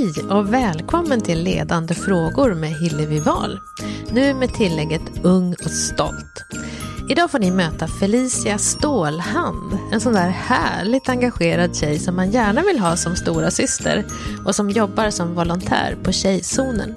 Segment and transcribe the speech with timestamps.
[0.00, 3.60] Hej och välkommen till Ledande frågor med Hillevi Wahl.
[4.12, 6.44] Nu med tillägget Ung och stolt.
[7.10, 12.62] Idag får ni möta Felicia Stålhand, en sån där härligt engagerad tjej som man gärna
[12.62, 14.04] vill ha som stora syster
[14.46, 16.94] och som jobbar som volontär på Tjejzonen.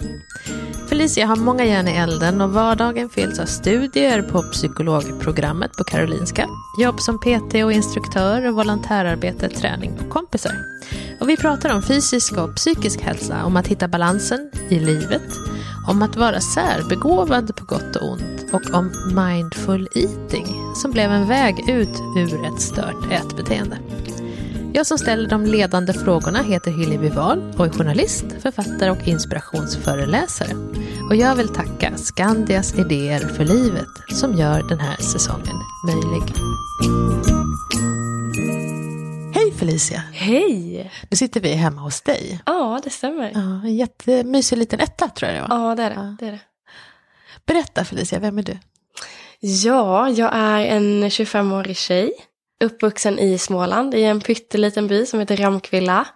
[0.94, 6.48] Felicia har många järn i elden och vardagen fylls av studier på psykologprogrammet på Karolinska,
[6.80, 10.52] jobb som PT och instruktör och volontärarbete, träning och kompisar.
[11.22, 15.30] Och vi pratar om fysisk och psykisk hälsa, om att hitta balansen i livet,
[15.88, 21.28] om att vara särbegåvad på gott och ont och om mindful eating som blev en
[21.28, 23.78] väg ut ur ett stört ätbeteende.
[24.76, 30.50] Jag som ställer de ledande frågorna heter Hillevi Wahl och är journalist, författare och inspirationsföreläsare.
[31.10, 35.56] Och jag vill tacka Skandias Idéer för livet som gör den här säsongen
[35.86, 36.34] möjlig.
[39.34, 40.04] Hej Felicia!
[40.14, 40.92] Hej!
[41.10, 42.42] Nu sitter vi hemma hos dig.
[42.46, 43.32] Ja, det stämmer.
[43.34, 45.70] Ja, en jättemysig liten etta tror jag det var.
[45.70, 45.96] Ja, det är det.
[45.96, 46.16] Ja.
[46.20, 46.40] det, är det.
[47.46, 48.58] Berätta Felicia, vem är du?
[49.40, 52.14] Ja, jag är en 25-årig tjej.
[52.64, 56.08] Uppvuxen i Småland i en pytteliten by som heter Ramkvilla.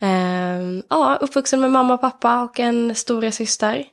[0.00, 3.84] Ehm, ja, uppvuxen med mamma och pappa och en stora syster.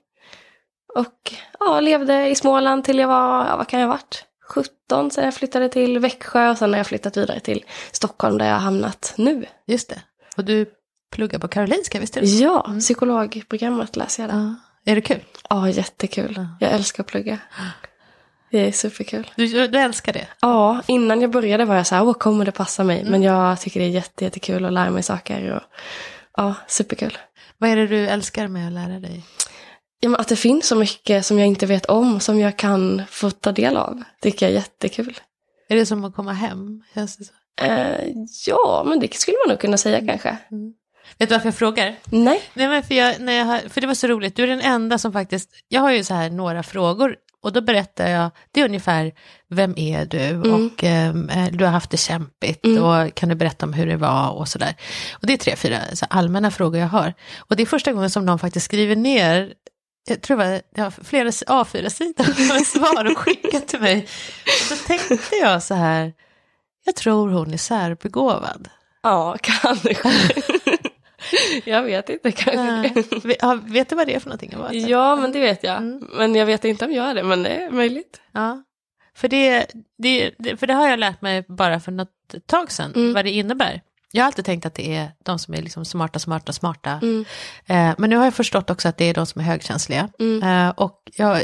[0.95, 4.25] Och ja, levde i Småland till jag var, ja, vad kan jag ha varit?
[4.49, 8.45] 17, sen jag flyttade till Växjö och sen har jag flyttat vidare till Stockholm där
[8.45, 9.45] jag har hamnat nu.
[9.65, 10.01] Just det.
[10.37, 10.65] Och du
[11.11, 12.27] pluggar på Karolinska, visst är det?
[12.27, 14.37] Ja, psykologprogrammet läser jag där.
[14.37, 14.55] Ja.
[14.91, 15.23] Är det kul?
[15.49, 16.33] Ja, jättekul.
[16.37, 16.47] Ja.
[16.59, 17.39] Jag älskar att plugga.
[18.51, 19.31] Det är superkul.
[19.35, 20.27] Du, du älskar det?
[20.41, 23.03] Ja, innan jag började var jag så här, åh kommer det passa mig?
[23.03, 25.51] Men jag tycker det är jätte, jättekul att lära mig saker.
[25.51, 25.61] Och,
[26.37, 27.17] ja, superkul.
[27.57, 29.23] Vad är det du älskar med att lära dig?
[29.99, 33.03] Ja, men att det finns så mycket som jag inte vet om som jag kan
[33.09, 34.03] få ta del av.
[34.21, 35.19] Tycker jag är jättekul.
[35.69, 36.83] Är det som att komma hem?
[36.93, 37.33] Känns det så?
[37.61, 38.13] Eh,
[38.45, 40.37] ja, men det skulle man nog kunna säga kanske.
[41.17, 41.95] Vet du varför jag frågar?
[42.05, 42.41] Nej.
[42.53, 44.97] Nej, men för, jag, när jag för det var så roligt, du är den enda
[44.97, 47.15] som faktiskt, jag har ju så här några frågor
[47.47, 49.11] och då berättar jag, det är ungefär,
[49.49, 53.65] vem är du och ehm, eh, du har haft det kämpigt och kan du berätta
[53.65, 54.75] om hur det var och sådär.
[55.13, 57.13] Och det är tre, fyra så allmänna frågor jag har.
[57.37, 59.53] Och det är första gången som någon faktiskt skriver ner,
[60.09, 64.07] jag tror var jag har flera A4-sidor med svar och skickat till mig.
[64.45, 66.13] Och då tänkte jag så här,
[66.85, 68.69] jag tror hon är särbegåvad.
[69.03, 69.95] Ja, kanske.
[71.65, 73.35] jag vet inte kanske.
[73.39, 74.53] Ja, Vet du vad det är för någonting?
[74.89, 75.77] Ja, men det vet jag.
[75.77, 76.07] Mm.
[76.13, 78.21] Men jag vet inte om jag är det, men det är möjligt.
[78.31, 78.63] Ja,
[79.15, 79.65] för det,
[79.97, 82.09] det, för det har jag lärt mig bara för något
[82.45, 83.13] tag sedan, Mm.
[83.13, 83.81] vad det innebär.
[84.11, 86.91] Jag har alltid tänkt att det är de som är liksom smarta, smarta, smarta.
[86.91, 87.25] Mm.
[87.65, 90.09] Eh, men nu har jag förstått också att det är de som är högkänsliga.
[90.19, 90.43] Mm.
[90.67, 91.43] Eh, och jag,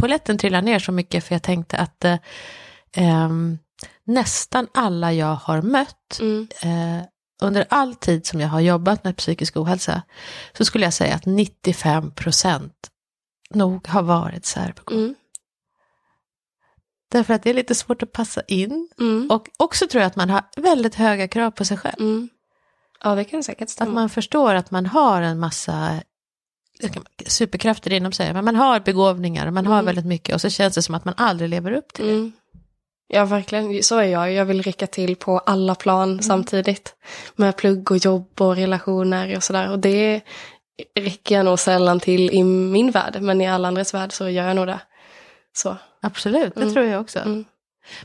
[0.00, 2.16] poletten trillar ner så mycket för jag tänkte att eh,
[2.96, 3.58] ehm,
[4.04, 6.48] nästan alla jag har mött Mm.
[6.62, 7.04] eh,
[7.42, 10.02] under all tid som jag har jobbat med psykisk ohälsa
[10.58, 12.74] så skulle jag säga att 95 procent
[13.50, 15.02] nog har varit särbegåvade.
[15.02, 15.14] Mm.
[17.10, 18.88] Därför att det är lite svårt att passa in.
[19.00, 19.30] Mm.
[19.30, 22.00] Och också tror jag att man har väldigt höga krav på sig själv.
[22.00, 22.28] Mm.
[23.04, 23.90] Ja, det kan säkert Att stämma.
[23.92, 26.00] man förstår att man har en massa
[27.26, 28.32] superkrafter inom sig.
[28.32, 29.86] Men man har begåvningar och man har Mm.
[29.86, 30.34] väldigt mycket.
[30.34, 32.30] Och så känns det som att man aldrig lever upp till det.
[33.08, 33.82] Ja, verkligen.
[33.82, 34.32] Så är jag.
[34.32, 36.22] Jag vill räcka till på alla plan Mm.
[36.22, 36.94] samtidigt.
[37.36, 39.70] Med plugg och jobb och relationer och sådär.
[39.70, 40.20] Och det
[41.00, 43.18] räcker jag nog sällan till i min värld.
[43.22, 44.80] Men i alla andras värld så gör jag nog det.
[45.56, 45.76] Så.
[46.02, 46.74] Absolut, det Mm.
[46.74, 47.18] tror jag också.
[47.18, 47.44] Mm.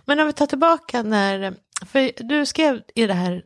[0.05, 1.53] Men om vi tar tillbaka när,
[1.91, 3.41] för du skrev i det här,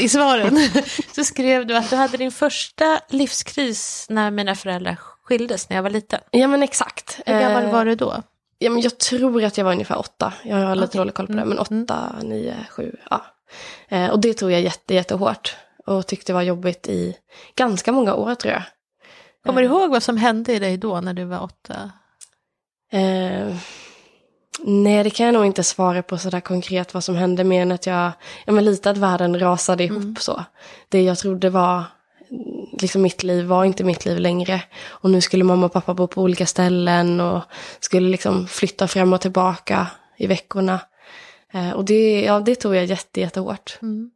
[0.00, 0.58] i svaren,
[1.14, 5.82] så skrev du att du hade din första livskris när mina föräldrar skildes när jag
[5.82, 6.20] var liten.
[6.30, 7.20] Ja, men exakt.
[7.26, 8.22] Hur gammal Eh, var du då?
[8.62, 10.32] Ja, men jag tror att jag var ungefär åtta.
[10.42, 10.98] Jag har lite Okej.
[10.98, 11.42] dålig koll på det.
[11.42, 11.48] Mm.
[11.48, 12.96] Men åtta, nio, sju.
[13.10, 13.24] Ja.
[13.88, 15.56] Eh, och det tog jag jätte, jättehårt.
[15.86, 17.16] Och tyckte var jobbigt i
[17.56, 18.62] ganska många år tror jag.
[19.46, 21.90] Kommer du ihåg vad som hände i dig då när du var åtta?
[22.92, 23.56] Eh,
[24.64, 27.72] nej, det kan jag nog inte svara på sådär konkret vad som hände mer än
[27.72, 28.12] att jag,
[28.46, 30.16] ja men lite att världen rasade ihop Mm.
[30.16, 30.44] så.
[30.88, 31.84] Det jag trodde var mm,
[32.80, 34.62] liksom mitt liv var inte mitt liv längre.
[34.86, 37.42] Och nu skulle mamma och pappa bo på olika ställen och
[37.80, 39.86] skulle liksom flytta fram och tillbaka
[40.16, 40.80] i veckorna.
[41.52, 43.78] Eh, och det, ja, det tog jag jätte, jättehårt.
[43.82, 44.10] Mm.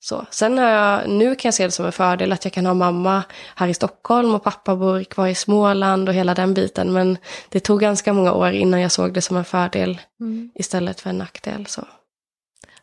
[0.00, 0.26] Så.
[0.30, 2.74] Sen har jag, nu kan jag se det som en fördel att jag kan ha
[2.74, 3.22] mamma
[3.56, 6.92] här i Stockholm och pappa bor kvar i Småland och hela den biten.
[6.92, 7.18] Men
[7.48, 10.50] det tog ganska många år innan jag såg det som en fördel Mm.
[10.54, 11.66] istället för en nackdel.
[11.66, 11.84] Så.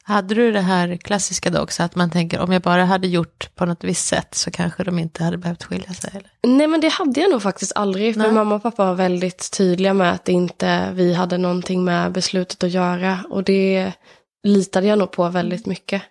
[0.10, 3.56] Hade du det här klassiska då också, att man tänker om jag bara hade gjort
[3.56, 6.12] på något visst sätt så kanske de inte hade behövt skilja sig?
[6.14, 6.58] Eller?
[6.58, 8.14] Nej men det hade jag nog faktiskt aldrig.
[8.14, 8.32] För Nej.
[8.32, 12.72] mamma och pappa var väldigt tydliga med att inte vi hade någonting med beslutet att
[12.72, 13.20] göra.
[13.30, 13.94] Och det
[14.44, 16.02] litade jag nog på väldigt mycket.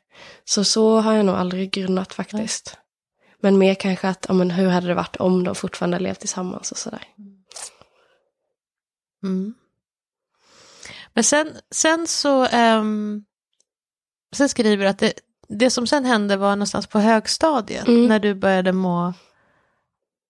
[0.44, 2.76] Så så har jag nog aldrig grunnat faktiskt.
[3.40, 6.72] Men mer kanske att, ja men hur hade det varit om de fortfarande levt tillsammans
[6.72, 7.02] och sådär.
[9.22, 9.54] Mm.
[11.14, 13.24] Men sen, sen så, um,
[14.36, 15.12] sen skriver du att det,
[15.48, 18.06] det som sen hände var någonstans på högstadiet, Mm.
[18.06, 19.12] när du började må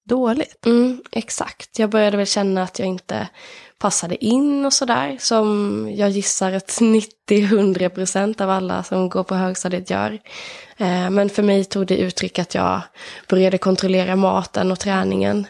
[0.09, 0.67] dåligt.
[0.67, 3.29] Mm, exakt, jag började väl känna att jag inte
[3.79, 5.17] passade in och sådär.
[5.21, 6.69] Som jag gissar att
[7.31, 10.19] 90-100% av alla som går på högstadiet gör.
[10.77, 12.81] Eh, men för mig tog det uttryck att jag
[13.29, 15.47] började kontrollera maten och träningen.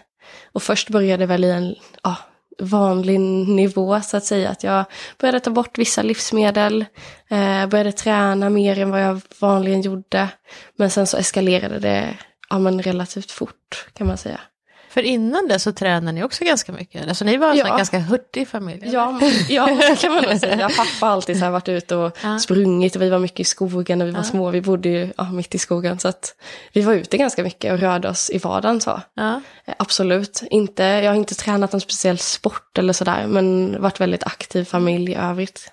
[0.52, 2.16] Och först började väl i en ja,
[2.58, 4.50] vanlig nivå så att säga.
[4.50, 4.84] Att jag
[5.18, 6.84] började ta bort vissa livsmedel.
[7.28, 10.28] Eh, började träna mer än vad jag vanligen gjorde.
[10.76, 12.18] Men sen så eskalerade det
[12.50, 14.40] ja, men relativt fort kan man säga.
[14.90, 17.08] För innan det så tränade ni också ganska mycket.
[17.08, 17.76] Alltså ni var en Ja.
[17.76, 18.82] ganska hurtig familj.
[18.82, 18.92] eller?
[18.94, 20.68] Ja, ja det kan man nog säga.
[20.76, 22.38] Pappa har alltid så här varit ute och Ja.
[22.38, 24.50] sprungit och vi var mycket i skogen när vi var små.
[24.50, 26.34] Vi bodde ju ja, mitt i skogen så att
[26.72, 29.00] vi var ute ganska mycket och rörde oss i vardagen så.
[29.20, 29.36] Eh,
[29.78, 30.42] Absolut.
[30.50, 35.12] Inte, jag har inte tränat någon speciell sport eller sådär men varit väldigt aktiv familj
[35.12, 35.72] i övrigt.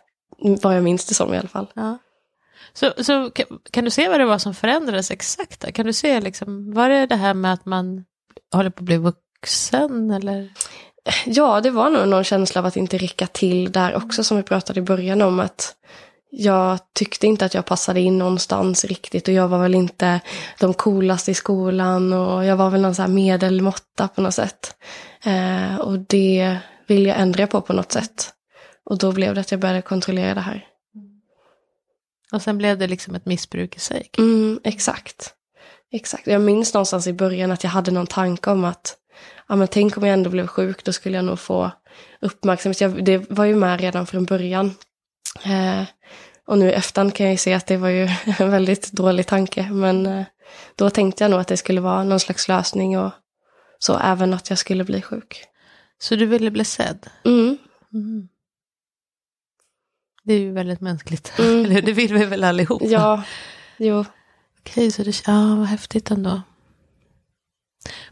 [0.61, 1.67] Vad jag minns det som i alla fall.
[1.73, 1.97] Ja.
[2.73, 5.59] Så, så kan, kan du se vad det var som förändrades exakt?
[5.61, 5.71] Då?
[5.71, 8.05] Kan du se, liksom, var det det här med att man
[8.53, 10.49] håller på att bli vuxen eller?
[11.25, 14.43] Ja, det var nog någon känsla av att inte räcka till där också som vi
[14.43, 15.75] pratade i början om att
[16.37, 20.19] jag tyckte inte att jag passade in någonstans riktigt och jag var väl inte
[20.59, 24.75] de coolaste i skolan och jag var väl någon så här medelmåtta på något sätt.
[25.23, 26.57] Eh, och det
[26.87, 28.33] vill jag ändra på på något sätt.
[28.85, 30.67] Och då blev det att jag började kontrollera det här.
[32.31, 34.09] Och sen blev det liksom ett missbruk i sig.
[34.17, 35.34] Mm, exakt.
[35.91, 36.27] Exakt.
[36.27, 38.97] Jag minns någonstans i början att jag hade någon tanke om att
[39.47, 41.71] ja, men tänk om jag ändå blev sjuk, då skulle jag nog få
[42.21, 42.81] uppmärksamhet.
[42.81, 44.73] Jag, det var ju med redan från början.
[45.43, 45.83] Eh,
[46.47, 48.09] och nu i efterhand kan jag ju se att det var ju
[48.39, 49.69] en väldigt dålig tanke.
[49.71, 50.25] Men eh,
[50.75, 53.11] då tänkte jag nog att det skulle vara någon slags lösning och
[53.79, 55.43] så även att jag skulle bli sjuk.
[55.99, 57.09] Så du ville bli sedd?
[57.25, 57.57] Mm,
[57.93, 58.27] Mm.
[60.23, 61.39] Det är ju väldigt mänskligt.
[61.39, 61.65] Mm.
[61.65, 61.81] Eller?
[61.85, 62.81] Det vill vi väl allihop?
[62.85, 63.23] ja,
[63.77, 64.05] jo.
[64.65, 66.41] Okej, så det, ja, vad häftigt ändå.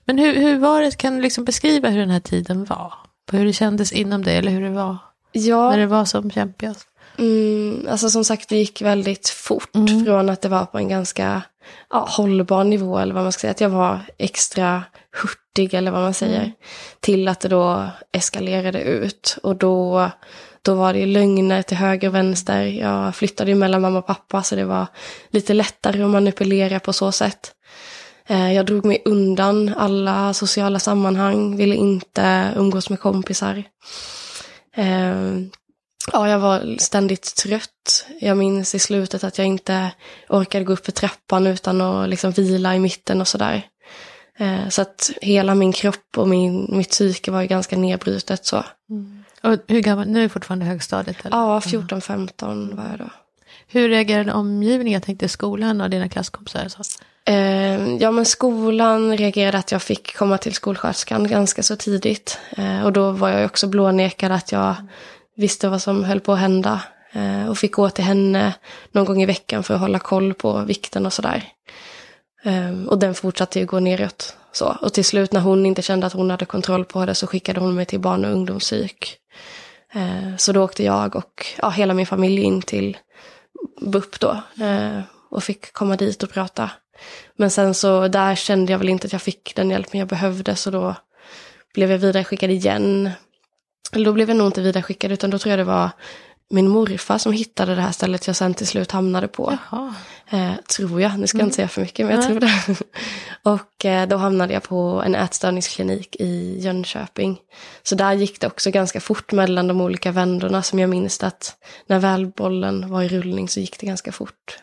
[0.05, 2.93] Men hur, hur var det, kan du liksom beskriva hur den här tiden var?
[3.25, 4.97] På hur det kändes inom dig eller hur det var
[5.31, 6.87] Ja, när det var som kämpigast?
[7.17, 10.05] Mm, alltså som sagt, det gick väldigt fort Mm.
[10.05, 11.41] från att det var på en ganska
[11.89, 14.83] ja, hållbar nivå, eller vad man ska säga, att jag var extra
[15.21, 16.51] hurtig, eller vad man säger, Mm.
[16.99, 19.37] till att det då eskalerade ut.
[19.43, 20.09] Och då,
[20.63, 22.61] då var det lögner till höger och vänster.
[22.61, 24.87] Jag flyttade ju mellan mamma och pappa, så det var
[25.29, 27.51] lite lättare att manipulera på så sätt.
[28.27, 33.63] Eh, jag drog mig undan alla sociala sammanhang, ville inte umgås med kompisar.
[34.75, 35.39] Eh,
[36.11, 38.05] ja, jag var ständigt trött.
[38.19, 39.91] Jag minns i slutet att jag inte
[40.29, 43.61] orkade gå upp för trappan utan att liksom vila i mitten och sådär.
[44.39, 48.65] Eh, så att hela min kropp och min, mitt psyke var ju ganska nedbrutet så.
[48.89, 49.22] Mm.
[49.43, 51.25] Och hur gammal, nu är du fortfarande högstadiet?
[51.25, 51.37] Eller?
[51.37, 53.09] Ja, 14-15 var jag då.
[53.67, 56.67] Hur reagerade omgivningen, jag tänkte skolan och dina klasskompisar?
[56.67, 56.81] Så.
[57.31, 62.39] Eh, Ja, men skolan reagerade att jag fick komma till skolsköterskan ganska så tidigt.
[62.57, 64.75] Eh, Och då var jag också blånekad att jag
[65.35, 66.81] visste vad som höll på att hända.
[67.11, 68.53] Eh, Och fick gå till henne
[68.91, 71.43] någon gång i veckan för att hålla koll på vikten och sådär.
[72.43, 74.35] Eh, Och den fortsatte ju gå neråt.
[74.53, 74.77] Så.
[74.81, 77.59] Och till slut när hon inte kände att hon hade kontroll på det så skickade
[77.59, 79.17] hon mig till barn och ungdomspsyk.
[79.93, 82.97] Eh, Så då åkte jag och ja, hela min familj in till
[83.81, 84.41] BUP då.
[84.63, 86.69] eh, Och fick komma dit och prata.
[87.35, 90.55] Men sen så där kände jag väl inte att jag fick den hjälpen jag behövde
[90.55, 90.95] så då
[91.73, 93.09] blev jag vidareskickad igen.
[93.93, 95.89] Eller då blev jag nog inte vidareskickad utan då tror jag det var
[96.49, 99.57] min morfar som hittade det här stället jag sen till slut hamnade på.
[100.29, 102.29] Eh, tror jag, nu ska jag inte säga för mycket men jag Nej.
[102.29, 102.75] tror det.
[103.49, 107.39] och eh, då hamnade jag på en ätstörningsklinik i Jönköping.
[107.83, 111.55] Så där gick det också ganska fort mellan de olika vändorna som jag minns att
[111.87, 114.59] när väl bollen var i rullning så gick det ganska fort.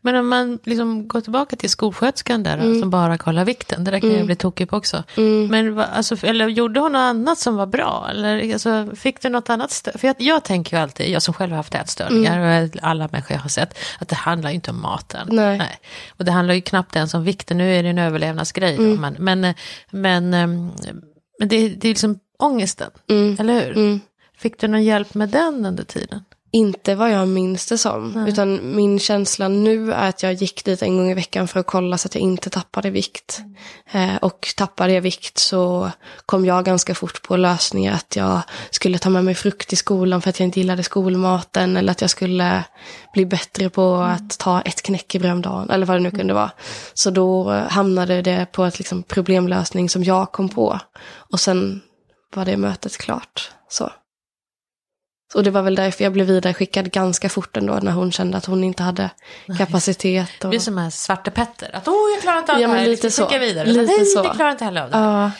[0.00, 3.90] Men om man liksom går tillbaka till skolsköterskan där då, som bara kollar vikten, det
[3.90, 5.02] där kan jag bli tokig på också.
[5.16, 5.46] Mm.
[5.46, 8.06] Men alltså, eller gjorde hon något annat som var bra?
[8.10, 10.00] Eller alltså, fick du något annat stöd?
[10.00, 13.32] För jag, jag tänker ju alltid, jag som själv har haft ätstörningar, och alla människor
[13.36, 15.28] jag har sett, att det handlar ju inte om maten.
[15.30, 15.80] Nej.
[16.18, 18.76] Och det handlar ju knappt ens om vikten, nu är det en överlevnadsgrej.
[18.76, 19.54] Då, men men,
[19.90, 20.70] men, ehm,
[21.38, 23.36] men det, det är liksom ångesten, Mm.
[23.40, 23.76] eller hur?
[23.76, 24.00] Mm.
[24.38, 26.24] Fick du någon hjälp med den under tiden?
[26.54, 28.12] Inte vad jag minns det som.
[28.12, 28.28] Nej.
[28.28, 31.66] Utan min känsla nu är att jag gick dit en gång i veckan för att
[31.66, 33.40] kolla så att jag inte tappade vikt.
[33.92, 35.90] Eh, och tappade jag vikt så
[36.26, 38.40] kom jag ganska fort på lösningar att jag
[38.70, 41.76] skulle ta med mig frukt i skolan för att jag inte gillade skolmaten.
[41.76, 42.64] Eller att jag skulle
[43.14, 45.70] bli bättre på att ta ett knäckebröd om dagen.
[45.70, 46.50] Eller vad det nu kunde vara.
[46.94, 50.80] Så då hamnade det på ett liksom problemlösning som jag kom på.
[51.14, 51.80] Och sen
[52.34, 53.50] var det mötet klart.
[53.68, 53.90] Så.
[55.34, 58.36] Och det var väl därför jag blev vidare skickad ganska fort ändå när hon kände
[58.36, 59.10] att hon inte hade
[59.58, 60.44] kapacitet.
[60.44, 60.50] Och...
[60.50, 61.70] Det är som en Svarte Petter.
[61.76, 62.86] Att åh, jag klarar inte av Ja, det här.
[62.86, 63.28] lite så.
[63.38, 63.66] vidare.
[63.68, 64.24] Lite Nej, så.
[64.24, 64.98] jag klarar inte heller av det.
[64.98, 65.30] Ja,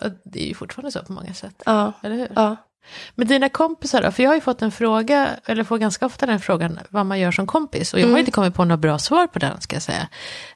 [0.00, 1.62] och det är ju fortfarande så på många sätt.
[1.66, 2.28] ja, Eller hur?
[2.34, 2.56] ja.
[3.14, 4.12] Men dina kompisar då?
[4.12, 7.20] För jag har ju fått en fråga, eller får ganska ofta den frågan, vad man
[7.20, 7.94] gör som kompis.
[7.94, 8.18] Och jag har Mm.
[8.20, 10.08] inte kommit på något bra svar på den, ska jag säga.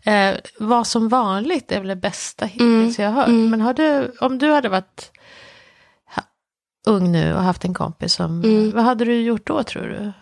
[0.03, 3.29] Eh, vad som vanligt är väl det bästa hittills jag har hört.
[3.29, 3.51] Mm.
[3.51, 5.11] Men har du, om du hade varit
[6.87, 8.71] ung nu och haft en kompis som, Mm.
[8.71, 10.13] vad hade du gjort då tror du?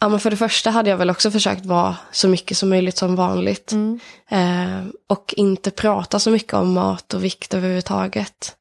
[0.00, 2.96] Ja, men för det första hade jag väl också försökt vara så mycket som möjligt
[2.96, 3.72] som vanligt.
[3.72, 4.00] Mm.
[4.28, 8.56] Eh, och inte prata så mycket om mat och vikt överhuvudtaget.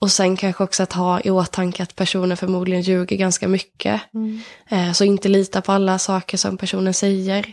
[0.00, 4.00] Och sen kanske också att ha i åtanke att personen förmodligen ljuger ganska mycket.
[4.14, 4.40] Mm.
[4.68, 7.52] Eh, så inte lita på alla saker som personen säger.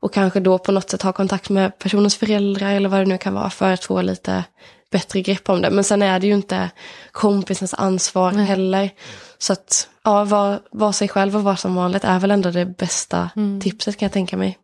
[0.00, 3.18] Och kanske då på något sätt ha kontakt med personens föräldrar eller vad det nu
[3.18, 4.44] kan vara för att få lite
[4.90, 5.70] bättre grepp om det.
[5.70, 6.70] Men sen är det ju inte
[7.12, 8.44] kompisens ansvar Nej.
[8.44, 8.90] heller.
[9.38, 12.66] Så att ja, vara var sig själv och vara som vanligt är väl ändå det
[12.66, 13.60] bästa Mm.
[13.60, 14.58] tipset kan jag tänka mig.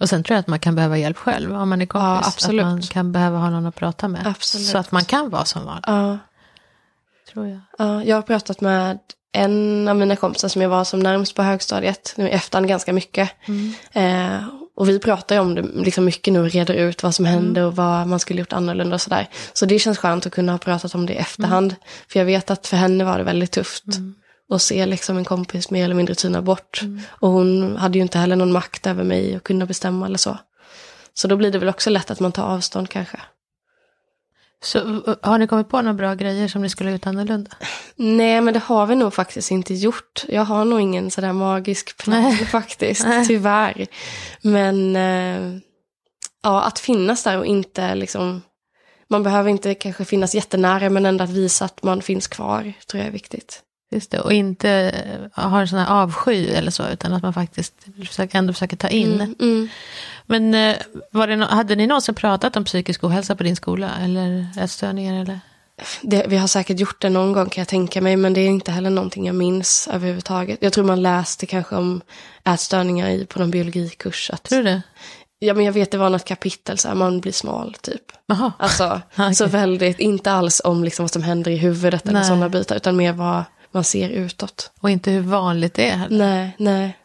[0.00, 2.02] Och sen tror jag att man kan behöva hjälp själv om man är kompis.
[2.04, 2.64] Ja, absolut.
[2.64, 4.26] Att man kan behöva ha någon att prata med.
[4.26, 4.66] Absolut.
[4.66, 6.18] Så att man kan vara som vanligt, Ja,
[7.32, 7.60] tror jag.
[7.78, 8.98] ja, jag har pratat med
[9.32, 12.92] en av mina kompisar som jag var som närmst på högstadiet, nu i efterhand ganska
[12.92, 13.30] mycket.
[13.46, 13.74] Mm.
[13.92, 14.44] Eh,
[14.76, 17.64] och vi pratar ju om det liksom mycket nu och reder ut vad som hände
[17.64, 19.28] och vad man skulle gjort annorlunda och sådär.
[19.52, 21.74] Så det känns skönt att kunna ha pratat om det i efterhand.
[22.08, 23.84] För jag vet att för henne var det väldigt tufft.
[24.50, 26.80] att se liksom en kompis mer eller mindre tyna bort.
[27.08, 30.38] Och hon hade ju inte heller någon makt över mig och kunna bestämma eller så.
[31.14, 33.18] Så då blir det väl också lätt att man tar avstånd kanske.
[34.64, 34.78] Så
[35.22, 37.50] har ni kommit på några bra grejer som ni skulle ha gjort annorlunda?
[37.96, 40.24] Nej, men det har vi nog faktiskt inte gjort.
[40.28, 42.36] Jag har nog ingen sådär magisk plan Nej.
[42.46, 43.26] faktiskt, Nej.
[43.26, 43.86] tyvärr.
[44.42, 45.58] Men eh,
[46.42, 48.42] ja, att finnas där och inte liksom...
[49.08, 52.98] Man behöver inte kanske finnas jättenära, men ändå att visa att man finns kvar tror
[52.98, 53.62] jag är viktigt.
[53.90, 57.32] Just det, och inte eh, ha en sån här avsky eller så, utan att man
[57.32, 57.74] faktiskt
[58.06, 59.12] försöker, ändå försöker ta in.
[59.12, 59.68] Mm, mm.
[60.26, 60.76] Men eh,
[61.12, 63.90] det hade ni någonsin pratat om psykisk ohälsa på din skola?
[64.04, 65.20] Eller ätstörningar?
[65.20, 65.40] Eller?
[66.02, 68.48] Det, vi har säkert gjort det någon gång kan jag tänka mig, men det är
[68.48, 70.58] inte heller någonting jag minns överhuvudtaget.
[70.62, 72.00] Jag tror man läste kanske om
[72.44, 74.30] ätstörningar i, på någon biologikurs.
[74.30, 74.82] Att, Tror du det?
[75.38, 78.02] ja, men jag vet det var något kapitel, så här, man blir smal typ.
[78.26, 78.52] Jaha.
[78.58, 79.34] Alltså, Okej.
[79.34, 82.96] så väldigt, inte alls om liksom vad som händer i huvudet eller sådana bitar, utan
[82.96, 84.70] mer vad man ser utåt.
[84.80, 86.26] Och inte hur vanligt det är heller.
[86.26, 86.96] Nej, nej.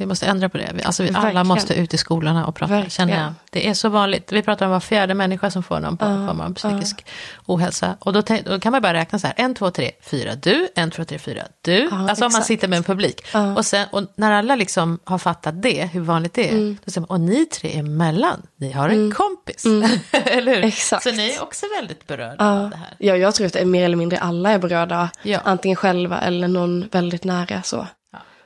[0.00, 0.72] Vi måste ändra på det.
[0.84, 2.90] Alltså vi alla måste ut i skolorna och prata, Verkligen.
[2.90, 3.32] känner jag.
[3.50, 4.32] Det är så vanligt.
[4.32, 7.06] Vi pratar om var fjärde människa som får någon form av psykisk
[7.46, 7.96] ohälsa.
[8.00, 10.90] Och då, då kan man bara räkna så här, en, två, tre, fyra du, en,
[10.90, 11.72] två, tre, fyra du.
[11.90, 12.46] Ja, alltså om man exakt.
[12.46, 13.26] sitter med en publik.
[13.32, 13.54] Ja.
[13.56, 16.78] Och, sen, och när alla liksom har fattat det, hur vanligt det är, Mm.
[16.84, 19.64] då säger man, och ni tre emellan, ni har en kompis.
[20.12, 20.58] Eller hur?
[20.58, 20.68] Mm.
[20.68, 21.02] Exakt.
[21.02, 22.94] Så ni är också väldigt berörda av det här.
[22.98, 25.40] Ja, jag tror att det är mer eller mindre alla är berörda, Ja.
[25.44, 27.86] antingen själva eller någon väldigt nära så.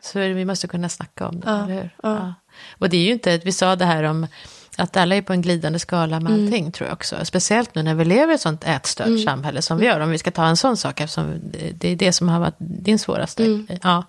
[0.04, 0.10] Ja.
[0.12, 1.90] Så vi måste kunna snacka om det, Ja, eller hur?
[2.02, 2.34] ja.
[2.78, 4.26] Och det är ju inte, vi sa det här om
[4.76, 6.44] att alla är på en glidande skala med Mm.
[6.44, 7.24] allting tror jag också.
[7.24, 10.00] Speciellt nu när vi lever i ett sånt ätstört samhälle som vi gör.
[10.00, 11.34] Om vi ska ta en sån sak eftersom
[11.74, 13.44] det- är det som har varit din svåraste.
[13.44, 13.66] Mm.
[13.82, 14.04] Ja.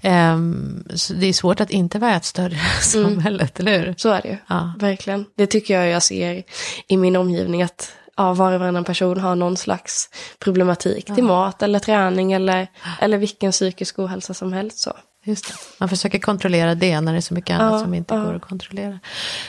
[0.00, 3.94] Ehm, så det är svårt att inte vara ätstörd i samhället, eller hur?
[3.98, 4.72] Så är det ju, Ja.
[4.78, 5.24] verkligen.
[5.36, 6.42] Det tycker jag jag ser
[6.88, 10.08] i min omgivning, att ja, var och varannan person har någon slags
[10.38, 12.66] problematik till mat eller träning eller,
[13.00, 14.78] eller vilken psykisk ohälsa som helst.
[14.78, 14.92] Så.
[15.24, 15.54] Just det.
[15.80, 18.24] Man försöker kontrollera det när det är så mycket annat Ja, som inte ja.
[18.24, 18.98] går att kontrollera.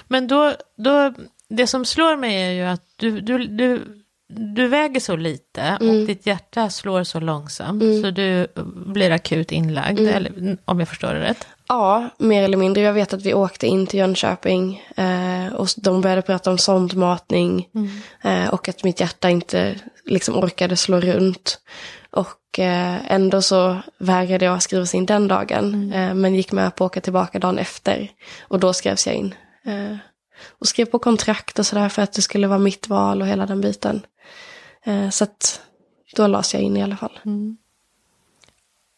[0.08, 1.14] Men då, då,
[1.50, 3.82] det som slår mig är ju att du, du, du,
[4.30, 5.90] du väger så lite Mm.
[6.02, 7.84] och ditt hjärta slår så långsamt.
[8.02, 8.48] Så du
[8.86, 10.14] blir akut inlagd, Mm.
[10.16, 11.48] eller, om jag förstår det rätt.
[11.68, 12.84] Ja, mer eller mindre.
[12.84, 17.68] Jag vet att vi åkte in till Jönköping eh, och de började prata om sondmatning
[18.24, 19.76] eh, och att mitt hjärta inte
[20.06, 21.60] liksom orkade slå runt.
[22.16, 26.86] Och eh, ändå så vägrade jag skrivas in den dagen, eh, men gick med på
[26.86, 28.12] att åka tillbaka dagen efter.
[28.42, 29.36] Och då skrevs jag in.
[29.66, 29.98] Eh,
[30.60, 33.46] och skrev på kontrakt och sådär för att det skulle vara mitt val och hela
[33.46, 34.02] den biten.
[35.12, 35.62] Så att
[36.16, 37.20] då lades jag in i alla fall.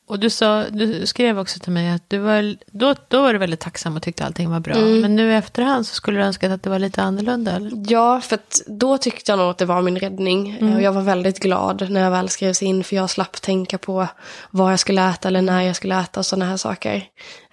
[0.08, 3.40] Och du, sa, du skrev också till mig att du var, då, då var du
[3.40, 4.76] väldigt tacksam och tyckte allting var bra.
[4.76, 5.02] Mm.
[5.02, 7.52] Men nu i efterhand så skulle du önskat att det var lite annorlunda?
[7.52, 7.72] Eller?
[7.88, 10.58] Ja, för då tyckte jag nog att det var min räddning.
[10.62, 10.76] Mm.
[10.76, 14.08] Och jag var väldigt glad när jag väl skrevs in för jag slapp tänka på
[14.52, 17.04] vad jag skulle äta eller när jag skulle äta och sådana här saker.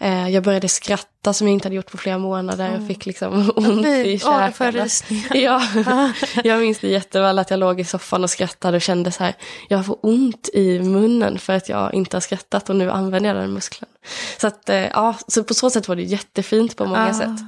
[0.01, 3.53] Eh, jag började skratta som jag inte hade gjort på flera månader och fick liksom
[3.57, 4.51] ont i jag käkarna.
[5.35, 5.63] Ja,
[6.45, 9.35] jag minns det jätteväl att jag låg i soffan och skrattade och kände så här,
[9.69, 13.43] jag får ont i munnen för att jag inte har skrattat och nu använder jag
[13.43, 13.89] den muskeln.
[14.41, 17.15] Så att, eh, ja, så på så sätt var det jättefint på många Ah.
[17.15, 17.41] sätt.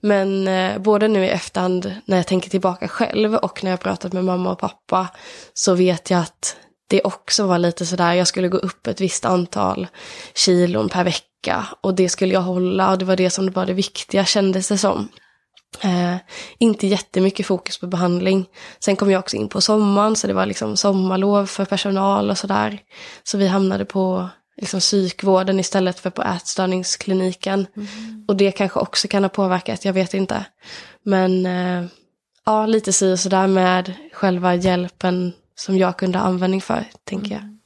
[0.00, 4.12] Men eh, både nu i efterhand när jag tänker tillbaka själv och när jag pratat
[4.12, 5.08] med mamma och pappa
[5.54, 9.24] så vet jag att det också var lite sådär, jag skulle gå upp ett visst
[9.24, 9.86] antal
[10.34, 13.72] kilon per vecka och det skulle jag hålla och det var det som var det
[13.72, 15.08] viktiga kändes det som.
[15.80, 16.16] Eh,
[16.58, 18.46] inte jättemycket fokus på behandling.
[18.78, 22.38] Sen kom jag också in på sommaren så det var liksom sommarlov för personal och
[22.38, 22.78] sådär.
[23.22, 27.66] Så vi hamnade på liksom psykvården istället för på ätstörningskliniken.
[28.28, 30.44] Och det kanske också kan ha påverkat, jag vet inte.
[31.02, 31.84] Men eh,
[32.44, 37.34] ja, lite si och sådär med själva hjälpen som jag kunde ha användning för, tänker
[37.34, 37.56] jag.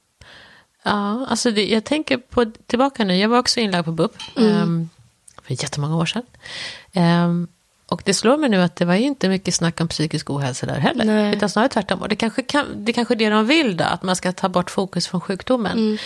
[0.83, 4.89] Ja, alltså det, jag tänker på, tillbaka nu, jag var också inlagd på BUP ehm,
[5.43, 6.23] för jättemånga år sedan.
[6.93, 7.47] Ehm,
[7.91, 10.77] och det slår mig nu att det var inte mycket snack om psykisk ohälsa där
[10.77, 11.05] heller.
[11.05, 11.35] Nej.
[11.35, 12.01] Utan snarare tvärtom.
[12.01, 14.49] Och det kanske, kan, det kanske är det de vill då, att man ska ta
[14.49, 15.97] bort fokus från sjukdomen.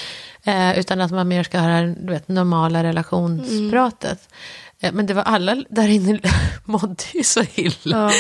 [0.44, 4.30] Eh, utan att man mer ska ha det här, du vet, normala relationspratet.
[4.30, 4.36] Eh,
[4.80, 6.20] men det var alla där inne
[6.66, 7.76] mådde ju så illa.
[7.84, 8.12] Ja.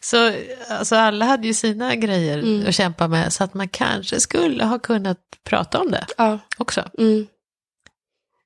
[0.00, 0.32] Så
[0.70, 3.32] alltså, alla hade ju sina grejer att kämpa med.
[3.32, 6.38] Så att man kanske skulle ha kunnat prata om det Ja.
[6.58, 6.84] också.
[6.98, 7.26] Mm.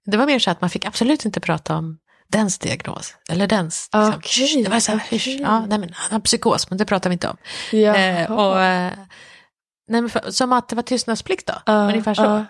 [0.06, 3.14] Det var mer så att man fick absolut inte prata om dens diagnos.
[3.30, 3.88] Eller dens.
[3.92, 4.62] Ah, liksom.
[4.62, 7.28] Det var så här, ja, nej, men han har psykos, men det pratar vi inte
[7.28, 7.36] om.
[7.72, 7.96] Ja.
[7.96, 8.92] Eh, och, eh,
[9.88, 12.22] nej, men för, som att det var tystnadsplikt då, Ja, ungefär så.
[12.22, 12.44] ja.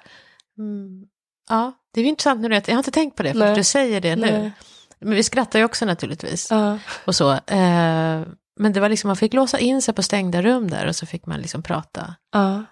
[0.58, 1.02] Mm.
[1.48, 3.48] Ja, det är ju intressant nu, jag har inte tänkt på det, för Nej.
[3.48, 4.52] att du säger det nu.
[5.00, 6.50] Men vi skrattar ju också naturligtvis.
[6.50, 6.78] Ja.
[7.04, 7.32] Och så.
[7.32, 8.22] Eh,
[8.56, 11.06] men det var liksom, man fick låsa in sig på stängda rum där och så
[11.06, 12.14] fick man liksom prata.
[12.32, 12.64] Ja.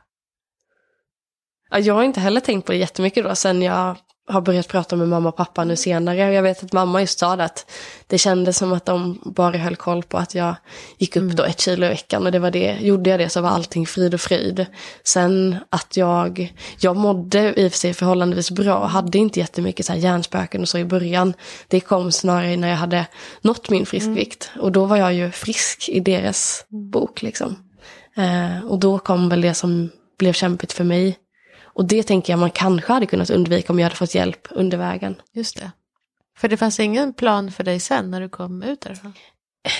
[1.70, 1.78] ja.
[1.78, 5.08] Jag har inte heller tänkt på det jättemycket då sen jag har börjat prata med
[5.08, 6.16] mamma och pappa nu senare.
[6.16, 7.70] Jag vet att mamma just sa det att
[8.06, 10.54] det kändes som att de bara höll koll på att jag
[10.98, 12.78] gick upp då ett kilo i veckan och det var det.
[12.80, 14.66] Gjorde jag det så var allting frid och fröjd.
[15.04, 19.86] Sen att jag, jag mådde i och för sig förhållandevis bra och hade inte jättemycket
[19.86, 21.34] så här hjärnspöken och så i början.
[21.68, 23.06] Det kom snarare när jag hade
[23.40, 27.56] nått min friskvikt och då var jag ju frisk i deras bok liksom.
[28.16, 31.18] Eh, och då kom väl det som blev kämpigt för mig.
[31.74, 34.78] Och det tänker jag man kanske hade kunnat undvika om jag hade fått hjälp under
[34.78, 35.16] vägen.
[35.32, 35.70] Just det.
[36.38, 39.12] För det fanns ingen plan för dig sen när du kom ut därifrån?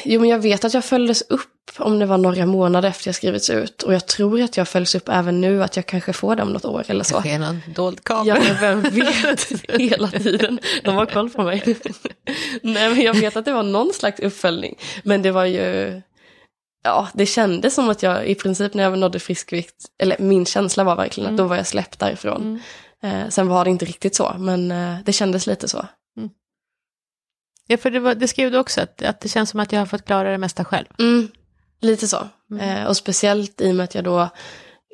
[0.04, 3.14] Jo men jag vet att jag följdes upp om det var några månader efter jag
[3.14, 3.82] skrivits ut.
[3.82, 6.52] Och jag tror att jag följs upp även nu, att jag kanske får det om
[6.52, 7.14] något år eller så.
[7.14, 8.38] Kanske är någon dold kamera.
[8.38, 10.60] Ja men vem vet hela tiden.
[10.84, 11.62] De har koll på mig.
[12.62, 14.78] Nej men jag vet att det var någon slags uppföljning.
[15.02, 16.02] Men det var ju,
[16.84, 20.84] ja det kändes som att jag i princip när jag nådde friskvikt, eller min känsla
[20.84, 22.60] var verkligen att då var jag släppt därifrån.
[23.02, 25.86] Eh, sen var det inte riktigt så, men eh, det kändes lite så.
[27.66, 29.80] Ja, för det, var, det skrev du också, att, att det känns som att jag
[29.80, 30.86] har fått klara det mesta själv.
[30.98, 31.28] Mm,
[31.80, 32.28] lite så.
[32.60, 34.28] Eh, och speciellt i och med att jag då,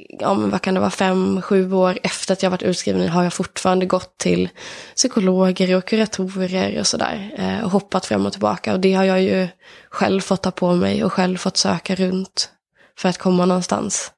[0.09, 3.23] ja men vad kan det vara, fem, sju år efter att jag varit utskriven har
[3.23, 4.49] jag fortfarande gått till
[4.97, 7.31] psykologer och kuratorer och sådär.
[7.37, 8.73] Eh, och hoppat fram och tillbaka.
[8.73, 9.49] Och det har jag ju
[9.91, 12.51] själv fått ta på mig och själv fått söka runt
[12.99, 14.13] för att komma någonstans.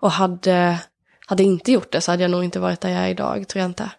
[0.00, 0.78] Och hade,
[1.26, 3.60] hade inte gjort det så hade jag nog inte varit där jag är idag, tror
[3.60, 3.90] jag inte.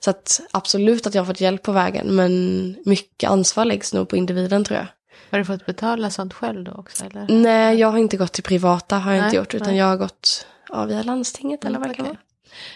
[0.00, 4.08] Så att absolut att jag har fått hjälp på vägen, men mycket ansvar läggs nog
[4.08, 4.86] på individen tror jag.
[5.30, 7.04] Har du fått betala sånt själv då också?
[7.04, 7.26] Eller?
[7.28, 9.76] Nej, jag har inte gått till privata, har jag Nej, inte gjort, utan nej.
[9.78, 12.16] jag har gått ja, via landstinget eller vad det kan vara.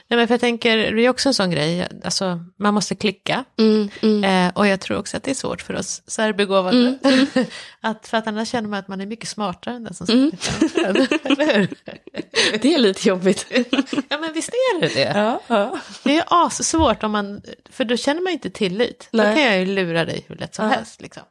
[0.09, 3.45] Nej, men för jag tänker, det är också en sån grej, alltså man måste klicka.
[3.59, 4.25] Mm, mm.
[4.49, 6.99] Eh, och jag tror också att det är svårt för oss särbegåvade.
[7.81, 10.37] att, för att annars känner man att man är mycket smartare än den som sitter
[10.37, 11.69] framför en.
[12.63, 13.47] Det är lite jobbigt.
[14.09, 15.13] Ja men visst är det det.
[15.19, 15.79] ja, ja.
[16.03, 19.09] Det är assvårt om man, för då känner man inte tillit.
[19.13, 19.37] Då Nej.
[19.37, 20.71] kan jag ju lura dig hur lätt som Ja.
[20.71, 21.01] helst.
[21.01, 21.23] Liksom.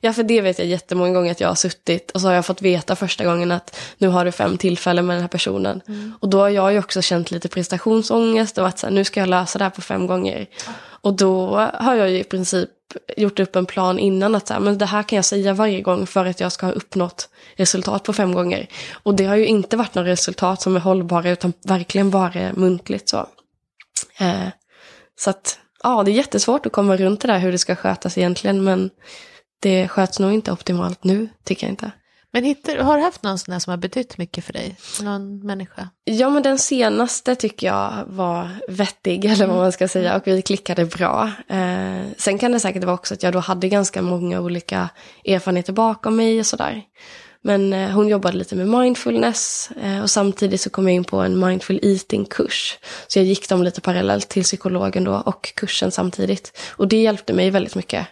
[0.00, 2.46] Ja, för det vet jag jättemånga gånger att jag har suttit och så har jag
[2.46, 5.80] fått veta första gången att nu har du fem tillfällen med den här personen.
[6.20, 9.20] Och då har jag ju också känt lite prestationsångest och varit så här, nu ska
[9.20, 10.46] jag lösa det här på fem gånger.
[11.02, 12.70] Och då har jag ju i princip
[13.16, 15.80] gjort upp en plan innan att så här, men det här kan jag säga varje
[15.80, 18.68] gång för att jag ska ha uppnått resultat på fem gånger.
[19.02, 23.08] Och det har ju inte varit några resultat som är hållbara utan verkligen bara muntligt
[23.08, 23.26] så.
[24.18, 24.48] Eh,
[25.18, 28.18] så att ja, det är jättesvårt att komma runt det där hur det ska skötas
[28.18, 28.90] egentligen men
[29.60, 31.90] det sköts nog inte optimalt nu, tycker jag inte.
[32.32, 34.76] Men hittar, har du haft någon sån här som har betytt mycket för dig?
[35.02, 35.88] Någon människa?
[36.04, 40.42] Ja, men den senaste tycker jag var vettig, eller vad man ska säga, och vi
[40.42, 41.30] klickade bra.
[41.48, 44.88] Eh, sen kan det säkert vara också att jag då hade ganska många olika
[45.24, 46.82] erfarenheter bakom mig och sådär.
[47.42, 51.16] Men eh, hon jobbade lite med mindfulness eh, och samtidigt så kom jag in på
[51.16, 52.78] en mindful eating-kurs.
[53.06, 56.58] Så jag gick dem lite parallellt till psykologen då och kursen samtidigt.
[56.70, 58.06] Och det hjälpte mig väldigt mycket.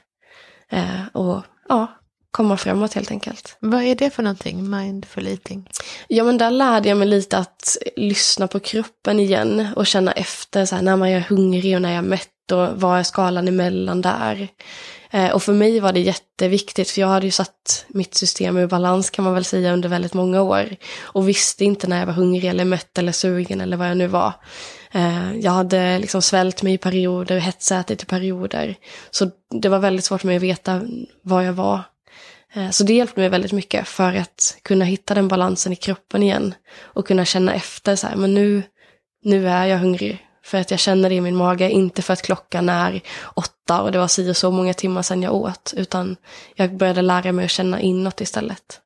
[0.73, 1.87] Eh, och ja,
[2.31, 3.57] komma framåt helt enkelt.
[3.61, 5.69] Vad är det för någonting, mindful eating?
[6.09, 10.65] Ja, men där lärde jag mig lite att lyssna på kroppen igen och känna efter
[10.65, 13.49] så här, när man är hungrig och när jag är mätt och vad är skalan
[13.49, 14.49] emellan där.
[15.11, 18.67] Eh, och för mig var det jätteviktigt, för jag hade ju satt mitt system ur
[18.67, 20.77] balans kan man väl säga under väldigt många år.
[21.01, 24.07] Och visste inte när jag var hungrig eller mätt eller sugen eller vad jag nu
[24.07, 24.33] var.
[24.91, 28.77] Eh, jag hade liksom svält mig i perioder, hetsätit i perioder.
[29.11, 30.83] Så det var väldigt svårt för mig att veta
[31.23, 31.83] var jag var.
[32.53, 36.23] Eh, så det hjälpte mig väldigt mycket för att kunna hitta den balansen i kroppen
[36.23, 36.55] igen.
[36.81, 38.63] Och kunna känna efter så här, men nu,
[39.25, 40.25] nu är jag hungrig.
[40.43, 43.01] För att jag känner det i min mage, inte för att klockan är
[43.35, 45.75] åtta och det var si och så många timmar sedan jag åt.
[45.77, 46.17] Utan
[46.55, 48.81] jag började lära mig att känna inåt istället.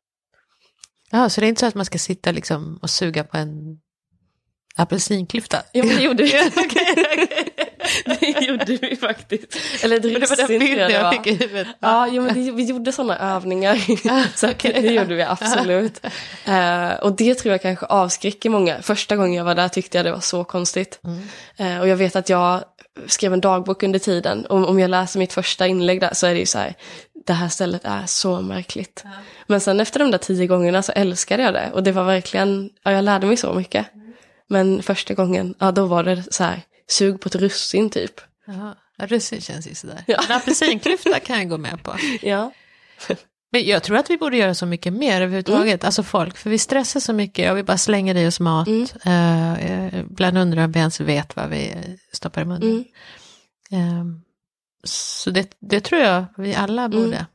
[1.11, 3.79] Ja, så det är inte så att man ska sitta liksom och suga på en
[4.77, 5.63] apelsinklyfta?
[5.73, 6.33] Jo, men det gjorde vi.
[8.05, 9.57] det gjorde vi faktiskt.
[9.85, 11.67] Eller det, det var den bilden jag fick i huvudet.
[11.81, 13.77] Ja, jo, men det, vi gjorde sådana övningar.
[14.37, 14.73] så okay.
[14.73, 16.07] Det gjorde vi absolut.
[16.49, 18.83] uh, och det tror jag kanske avskräcker många.
[18.83, 21.01] Första gången jag var där tyckte jag det var så konstigt.
[21.05, 21.75] Mm.
[21.75, 22.65] Uh, och jag vet att jag
[23.07, 24.47] skrev en dagbok under tiden.
[24.49, 26.75] Om, om jag läser mitt första inlägg där så är det ju så här,
[27.27, 29.01] det här stället är så märkligt.
[29.05, 29.11] Ja.
[29.47, 31.71] Men sen efter de där tio gångerna så älskade jag det.
[31.73, 33.87] Och det var verkligen, ja, jag lärde mig så mycket.
[34.53, 38.21] Men första gången, ja då var det så här, sug på ett russin typ.
[38.47, 40.05] Jaha, russin känns ju sådär.
[40.07, 40.21] Ja.
[40.29, 41.97] En apelsinklyfta kan jag gå med på.
[42.23, 42.53] Ja.
[43.53, 45.87] Men jag tror att vi borde göra så mycket mer överhuvudtaget, mm.
[45.87, 48.69] alltså folk, för vi stressar så mycket och vi bara slänger i oss mat.
[48.69, 48.87] Mm.
[49.07, 51.75] Uh, ibland undrar om vi ens vet vad vi
[52.13, 52.85] stoppar i munnen.
[53.71, 53.99] Mm.
[53.99, 54.17] Uh,
[54.85, 56.91] så det, det tror jag vi alla mm.
[56.91, 57.27] borde.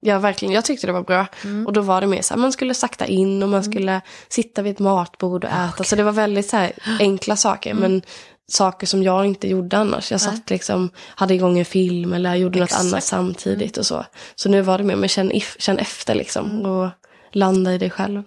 [0.00, 0.54] Ja, verkligen.
[0.54, 1.26] Jag tyckte det var bra.
[1.44, 1.66] Mm.
[1.66, 3.72] Och då var det mer så här, man skulle sakta in och man mm.
[3.72, 5.68] skulle sitta vid ett matbord och äta.
[5.68, 5.86] Okay.
[5.86, 7.70] Så det var väldigt så här, enkla saker.
[7.70, 7.82] Mm.
[7.82, 8.02] Men
[8.48, 10.10] saker som jag inte gjorde annars.
[10.10, 12.84] Jag satt liksom, hade igång en film eller gjorde Exakt.
[12.84, 14.04] något annat samtidigt och så.
[14.34, 16.66] Så nu var det mer, men känn, if, känn efter liksom mm.
[16.66, 16.88] och
[17.32, 18.22] landa i dig själv.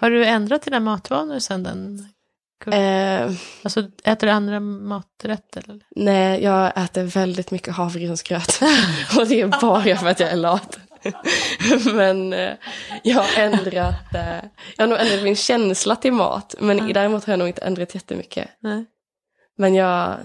[0.00, 2.08] Har du ändrat dina matvanor sen den
[2.66, 3.30] Eh,
[3.62, 5.62] alltså äter du andra maträtter?
[5.68, 5.82] Eller?
[5.96, 8.60] Nej, jag äter väldigt mycket havregrynsgröt.
[9.18, 10.78] och det är bara för att jag är lat.
[11.94, 12.52] men eh,
[13.02, 16.54] jag har ändrat, eh, jag har nog ändrat min känsla till mat.
[16.60, 16.92] Men mm.
[16.92, 18.48] däremot har jag nog inte ändrat jättemycket.
[18.60, 18.84] Nej.
[19.58, 20.16] Men jag,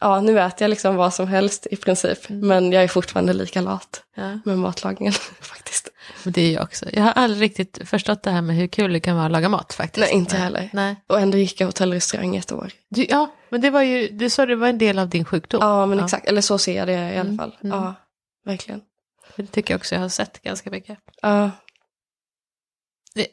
[0.00, 2.30] ja nu äter jag liksom vad som helst i princip.
[2.30, 2.48] Mm.
[2.48, 4.38] Men jag är fortfarande lika lat ja.
[4.44, 5.88] med matlagningen faktiskt.
[6.24, 6.86] Men det är jag också.
[6.92, 9.48] Jag har aldrig riktigt förstått det här med hur kul det kan vara att laga
[9.48, 10.06] mat faktiskt.
[10.06, 10.70] Nej, inte heller.
[10.72, 10.96] Nej.
[11.06, 12.72] Och ändå gick jag hotellrestaurang ett år.
[12.88, 15.60] Du, ja, men det var ju, du sa det var en del av din sjukdom.
[15.62, 16.04] Ja, men ja.
[16.04, 16.26] exakt.
[16.26, 17.56] Eller så ser jag det i alla mm, fall.
[17.62, 17.76] Mm.
[17.78, 17.94] Ja,
[18.46, 18.80] verkligen.
[19.36, 20.98] Det tycker jag också jag har sett ganska mycket.
[21.22, 21.50] Ja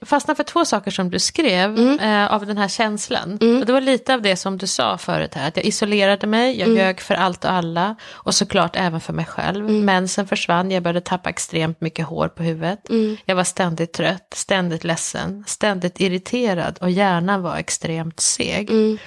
[0.05, 1.99] fastnar för två saker som du skrev mm.
[1.99, 3.37] eh, av den här känslan.
[3.41, 3.59] Mm.
[3.59, 6.59] Och det var lite av det som du sa förut här, att jag isolerade mig,
[6.59, 6.77] jag mm.
[6.77, 9.69] ljög för allt och alla och såklart även för mig själv.
[9.69, 9.85] Mm.
[9.85, 12.89] Mensen försvann, jag började tappa extremt mycket hår på huvudet.
[12.89, 13.17] Mm.
[13.25, 18.69] Jag var ständigt trött, ständigt ledsen, ständigt irriterad och hjärnan var extremt seg.
[18.69, 18.97] Mm.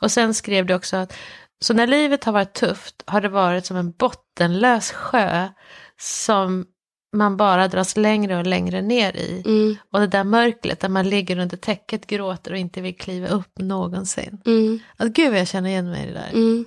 [0.00, 1.12] Och sen skrev du också att
[1.60, 5.48] så när livet har varit tufft har det varit som en bottenlös sjö
[6.00, 6.66] som
[7.12, 9.42] man bara dras längre och längre ner i.
[9.46, 9.76] Mm.
[9.92, 13.58] Och det där mörkret där man ligger under täcket, gråter och inte vill kliva upp
[13.58, 14.40] någonsin.
[14.46, 14.78] Mm.
[14.96, 16.30] Alltså, gud vad jag känner igen mig i det där.
[16.32, 16.64] Mm.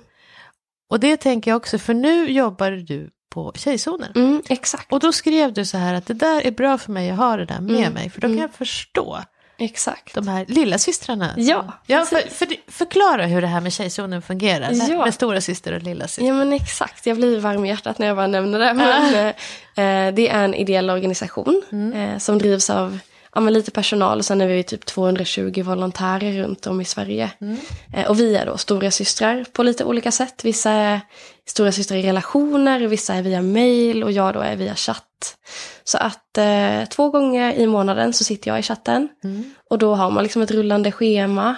[0.90, 4.12] Och det tänker jag också, för nu jobbar du på Tjejzonen.
[4.14, 4.92] Mm, exakt.
[4.92, 7.36] Och då skrev du så här att det där är bra för mig att ha
[7.36, 7.92] det där med mm.
[7.92, 8.42] mig, för då kan mm.
[8.42, 9.20] jag förstå
[9.58, 10.14] Exakt.
[10.14, 11.34] De här lilla systrarna.
[11.36, 14.70] Ja, ja för, för, förklara hur det här med tjejzonen fungerar.
[14.72, 15.04] Ja.
[15.04, 16.24] Med stora syster och lilla syster.
[16.24, 18.74] Ja men exakt, jag blir varm i hjärtat när jag bara nämner det.
[18.74, 19.26] Men, äh.
[19.26, 21.92] eh, det är en ideell organisation mm.
[21.92, 22.98] eh, som drivs av
[23.34, 27.30] ja, men lite personal och sen är vi typ 220 volontärer runt om i Sverige.
[27.40, 27.56] Mm.
[27.94, 30.44] Eh, och vi är då stora systrar på lite olika sätt.
[30.44, 31.00] Vissa är
[31.46, 35.36] stora systrar i relationer, vissa är via mail och jag då är via chatt.
[35.84, 39.08] Så att eh, två gånger i månaden så sitter jag i chatten.
[39.24, 39.54] Mm.
[39.70, 41.56] Och då har man liksom ett rullande schema.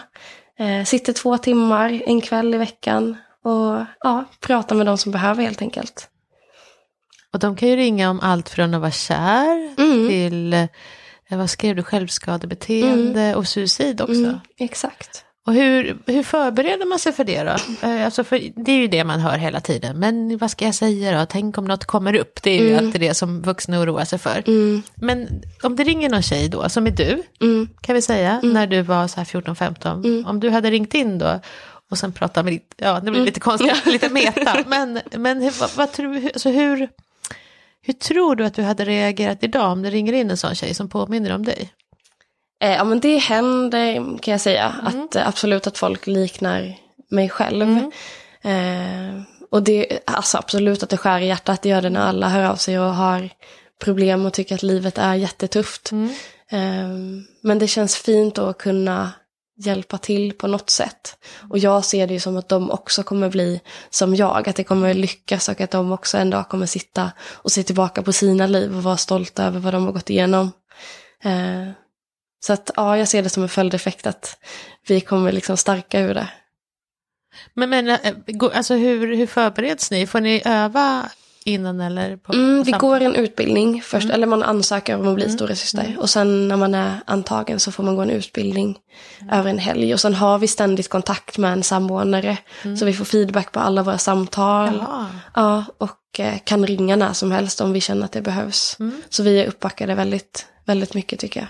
[0.59, 5.43] Eh, sitter två timmar en kväll i veckan och ja, pratar med de som behöver
[5.43, 6.09] helt enkelt.
[7.33, 10.09] Och de kan ju ringa om allt från att vara kär mm.
[10.09, 10.67] till, eh,
[11.31, 13.39] vad skrev du, självskadebeteende mm.
[13.39, 14.15] och suicid också.
[14.15, 15.25] Mm, exakt.
[15.47, 17.57] Och hur, hur förbereder man sig för det då?
[17.89, 19.99] Eh, Alltså för det är ju det man hör hela tiden.
[19.99, 21.27] Men vad ska jag säga då?
[21.27, 22.43] Tänk om något kommer upp.
[22.43, 24.43] Det är ju alltid det som vuxna oroar sig för.
[24.47, 24.83] Mm.
[24.95, 27.69] Men om det ringer någon tjej då, som är du, Mm.
[27.81, 30.25] kan vi säga, när du var så här 14-15.
[30.29, 31.41] Om du hade ringt in då
[31.91, 34.65] och sen pratat med ditt, ja det blir lite konstigt, lite meta.
[34.67, 36.89] Men, men vad, vad tror, hur- alltså hur,
[37.87, 40.75] hur tror du att du hade reagerat idag om det ringer in en sån tjej
[40.75, 41.73] som påminner om dig?
[42.63, 44.75] Eh, ja men det händer kan jag säga.
[44.83, 46.75] Att, eh, absolut att folk liknar
[47.11, 47.79] mig själv.
[48.43, 51.63] Eh, och det, alltså absolut att det skär i hjärtat.
[51.63, 53.31] Det gör det när alla hör av sig och har
[53.85, 55.93] problem och tycker att livet är jättetufft.
[56.51, 56.89] Eh,
[57.41, 59.13] men det känns fint att kunna
[59.57, 61.17] hjälpa till på något sätt.
[61.51, 64.49] Och jag ser det ju som att de också kommer bli som jag.
[64.49, 68.03] Att det kommer lyckas och att de också en dag kommer sitta och se tillbaka
[68.03, 70.53] på sina liv och vara stolta över vad de har gått igenom.
[71.23, 71.71] Eh,
[72.47, 74.39] så att ja, jag ser det som en följdeffekt att
[74.87, 76.29] vi kommer liksom starka ur det.
[77.55, 80.07] Men, men eh, alltså hur, hur förbereds ni?
[80.07, 81.11] Får ni öva
[81.45, 82.17] innan eller?
[82.17, 85.97] På, Mm, vi går en utbildning först, eller man ansöker om att bli storasyster.
[85.99, 88.79] Och sen när man är antagen så får man gå en utbildning
[89.33, 89.95] över en helg.
[89.95, 92.39] Och sen har vi ständigt kontakt med en samordnare.
[92.79, 94.75] Så vi får feedback på alla våra samtal.
[94.81, 95.07] Jaha.
[95.35, 98.77] Ja, och eh, kan ringa när som helst om vi känner att det behövs.
[99.11, 101.49] Så vi är uppbackade väldigt, väldigt mycket tycker jag.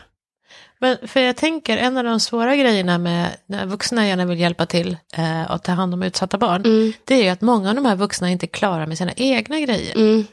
[0.81, 4.67] Men för jag tänker, en av de svåra grejerna med när vuxna gärna vill hjälpa
[4.67, 6.93] till eh, och ta hand om utsatta barn, Mm.
[7.05, 9.61] det är ju att många av de här vuxna inte är klara med sina egna
[9.61, 9.97] grejer.
[9.97, 10.25] Mm.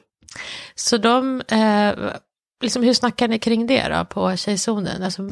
[0.75, 1.93] Så de, eh,
[2.63, 5.03] liksom hur snackar ni kring det då på tjejzonen?
[5.03, 5.29] Alltså,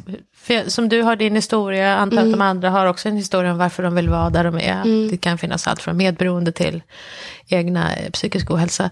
[0.48, 3.52] jag- som du har din historia, jag antar att de andra har också en historia
[3.52, 5.10] om varför de vill vara där de är.
[5.12, 6.84] Det kan finnas allt från medberoende till
[7.48, 8.90] egna eh, psykisk ohälsa.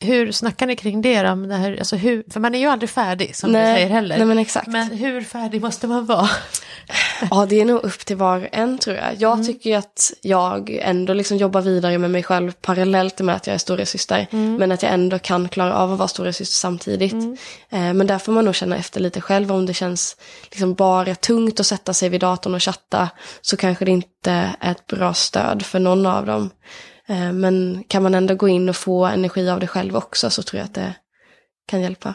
[0.00, 0.12] Mm.
[0.14, 1.34] Hur snackar ni kring det då?
[1.34, 4.16] Det här, alltså hur, för man är ju aldrig färdig som Nej, du säger heller.
[4.18, 4.66] nej, men exakt.
[4.66, 6.28] Men hur färdig måste man vara?
[7.30, 9.04] Ja, det är nog upp till var och en tror jag.
[9.18, 9.46] Jag Mm.
[9.46, 13.58] tycker att jag ändå liksom jobbar vidare med mig själv parallellt med att jag är
[13.58, 14.26] storasyster.
[14.30, 14.54] Mm.
[14.56, 17.12] Men att jag ändå kan klara av att vara storasyster samtidigt.
[17.70, 20.16] Eh, men där får man nog känna efter lite själv om det känns
[20.50, 23.08] liksom bara tungt att sätta sig vid datorn och chatta.
[23.40, 26.50] Så kanske det inte är ett bra stöd för någon av dem.
[27.08, 30.42] Eh, men kan man ändå gå in och få energi av det själv också så
[30.42, 30.94] tror jag att det
[31.66, 32.14] kan hjälpa.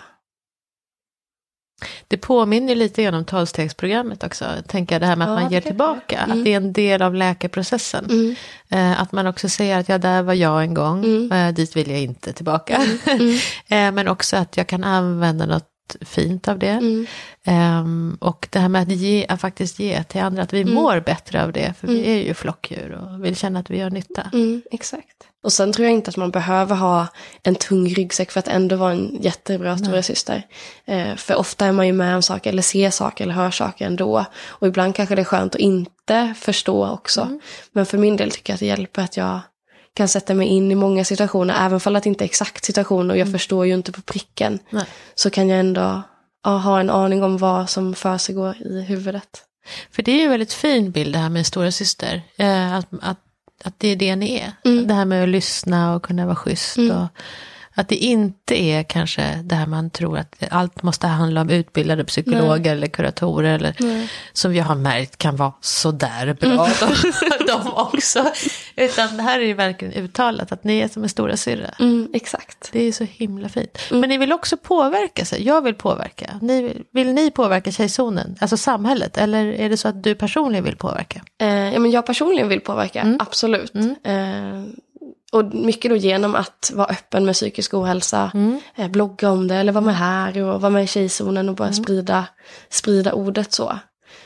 [2.07, 4.45] Det påminner lite grann om tolvstegsprogrammet också.
[4.67, 6.17] Tänker jag det här med att Ja, man ger tillbaka.
[6.19, 6.37] Mm.
[6.37, 8.35] Att det är en del av läkeprocessen.
[8.69, 11.05] Eh, att man också säger att ja, där var jag en gång.
[11.05, 11.31] Mm.
[11.31, 12.81] Eh, dit vill jag inte tillbaka.
[13.67, 16.67] eh, men också att jag kan använda något fint av det.
[16.69, 17.05] Mm.
[17.43, 20.43] Ehm, och det här med att, ge, att faktiskt ge till andra.
[20.43, 20.73] Att vi Mm.
[20.73, 21.73] mår bättre av det.
[21.79, 24.29] För vi är ju flockdjur och vill känna att vi gör nytta.
[24.33, 25.27] Mm, exakt.
[25.43, 27.07] Och sen tror jag inte att man behöver ha
[27.43, 30.43] en tung ryggsäck för att ändå vara en jättebra storasyster.
[30.85, 33.85] Eh, för ofta är man ju med om saker, eller ser saker, eller hör saker
[33.85, 34.25] ändå.
[34.45, 37.39] Och ibland kanske det är skönt att inte förstå också.
[37.71, 39.39] Men för min del tycker jag att det hjälper att jag
[39.93, 43.17] kan sätta mig in i många situationer, även om det inte är exakt situation och
[43.17, 44.59] jag förstår ju inte på pricken.
[44.69, 44.85] Nej.
[45.15, 46.01] Så kan jag ändå
[46.43, 49.43] ja, ha en aning om vad som försiggår i huvudet.
[49.91, 52.21] För det är ju en väldigt fin bild det här med stora syster.
[52.37, 53.17] Eh, att, att,
[53.63, 54.51] att det är det ni är.
[54.65, 54.87] Mm.
[54.87, 56.77] Det här med att lyssna och kunna vara schysst.
[56.77, 57.07] Och
[57.75, 62.03] att det inte är kanske det här man tror att allt måste handla om utbildade
[62.05, 63.55] psykologer eller kuratorer.
[63.55, 63.75] Eller,
[64.33, 66.73] som jag har märkt kan vara sådär bra Mm.
[67.39, 68.25] de, de också.
[68.75, 71.69] Utan det här är ju verkligen uttalat att ni är som en stora syrra.
[71.79, 72.69] Mm, exakt.
[72.71, 73.77] Det är så himla fint.
[73.89, 74.01] Mm.
[74.01, 75.43] Men ni vill också påverka sig.
[75.45, 76.39] Jag vill påverka.
[76.41, 78.35] Ni, vill- vill ni påverka tjejzonen?
[78.39, 79.17] Alltså samhället?
[79.17, 81.21] Eller är det så att du personligen vill påverka?
[81.41, 83.17] Eh, ja, men jag personligen vill påverka, Mm.
[83.19, 83.75] absolut.
[84.03, 84.13] Eh,
[85.33, 88.59] och mycket då genom att vara öppen med psykisk ohälsa, Mm.
[88.75, 91.67] eh, blogga om det eller vara med här och vara med i tjejzonen och bara
[91.67, 91.83] Mm.
[91.83, 92.25] sprida,
[92.69, 93.79] sprida ordet så.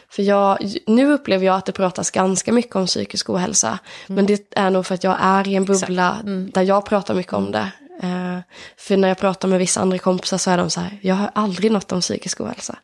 [0.10, 3.80] För jag, nu upplever jag att det pratas ganska mycket om psykisk ohälsa.
[4.08, 6.17] Men det är nog för att jag är i en bubbla
[6.54, 7.72] där jag pratar mycket om det.
[8.04, 8.39] Eh,
[8.78, 11.32] för när jag pratar med vissa andra kompisar så är de så här, jag har
[11.36, 12.76] aldrig något om psykisk ohälsa.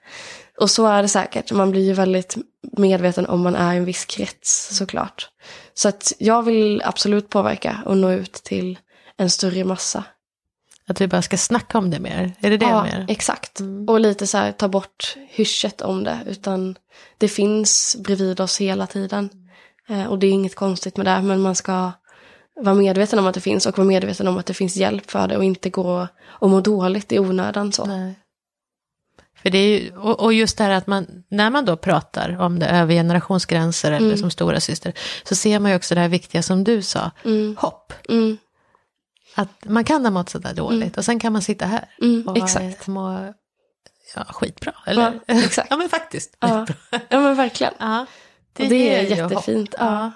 [0.59, 2.35] Och så är det säkert, man blir ju väldigt
[2.77, 5.29] medveten om man är i en viss krets såklart.
[5.73, 8.79] Så att jag vill absolut påverka och nå ut till
[9.17, 10.03] en större massa.
[10.87, 12.33] Att vi bara ska snacka om det mer?
[12.39, 13.05] Är det det ja, mer?
[13.09, 13.61] exakt.
[13.87, 16.19] Och lite så här ta bort hyschet om det.
[16.27, 16.75] Utan
[17.17, 19.29] det finns bredvid oss hela tiden.
[19.89, 21.21] Eh, och det är inget konstigt med det.
[21.21, 21.91] Men man ska
[22.55, 23.65] vara medveten om att det finns.
[23.65, 25.37] Och vara medveten om att det finns hjälp för det.
[25.37, 27.85] Och inte gå och må dåligt i onödan så.
[27.85, 28.15] Nej.
[29.41, 32.37] För det är ju, och, och just det här att man, när man då pratar
[32.41, 34.17] om det över generationsgränser eller Mm.
[34.17, 34.93] som stora syster
[35.23, 37.11] så ser man ju också det här viktiga som du sa,
[37.57, 37.93] hopp.
[38.09, 38.37] Mm,
[39.35, 42.37] Att man kan ha mått sådär dåligt och sen kan man sitta här mm, och
[42.37, 42.87] exakt.
[42.87, 43.33] må
[44.15, 44.73] ja, skitbra.
[44.85, 45.19] Eller?
[45.25, 45.67] Ja, exakt.
[45.71, 46.37] ja men faktiskt.
[46.39, 46.65] Ja.
[47.09, 47.73] ja men verkligen.
[47.79, 48.05] Ja.
[48.53, 49.75] Det, och det är jättefint.
[49.79, 50.11] Ja.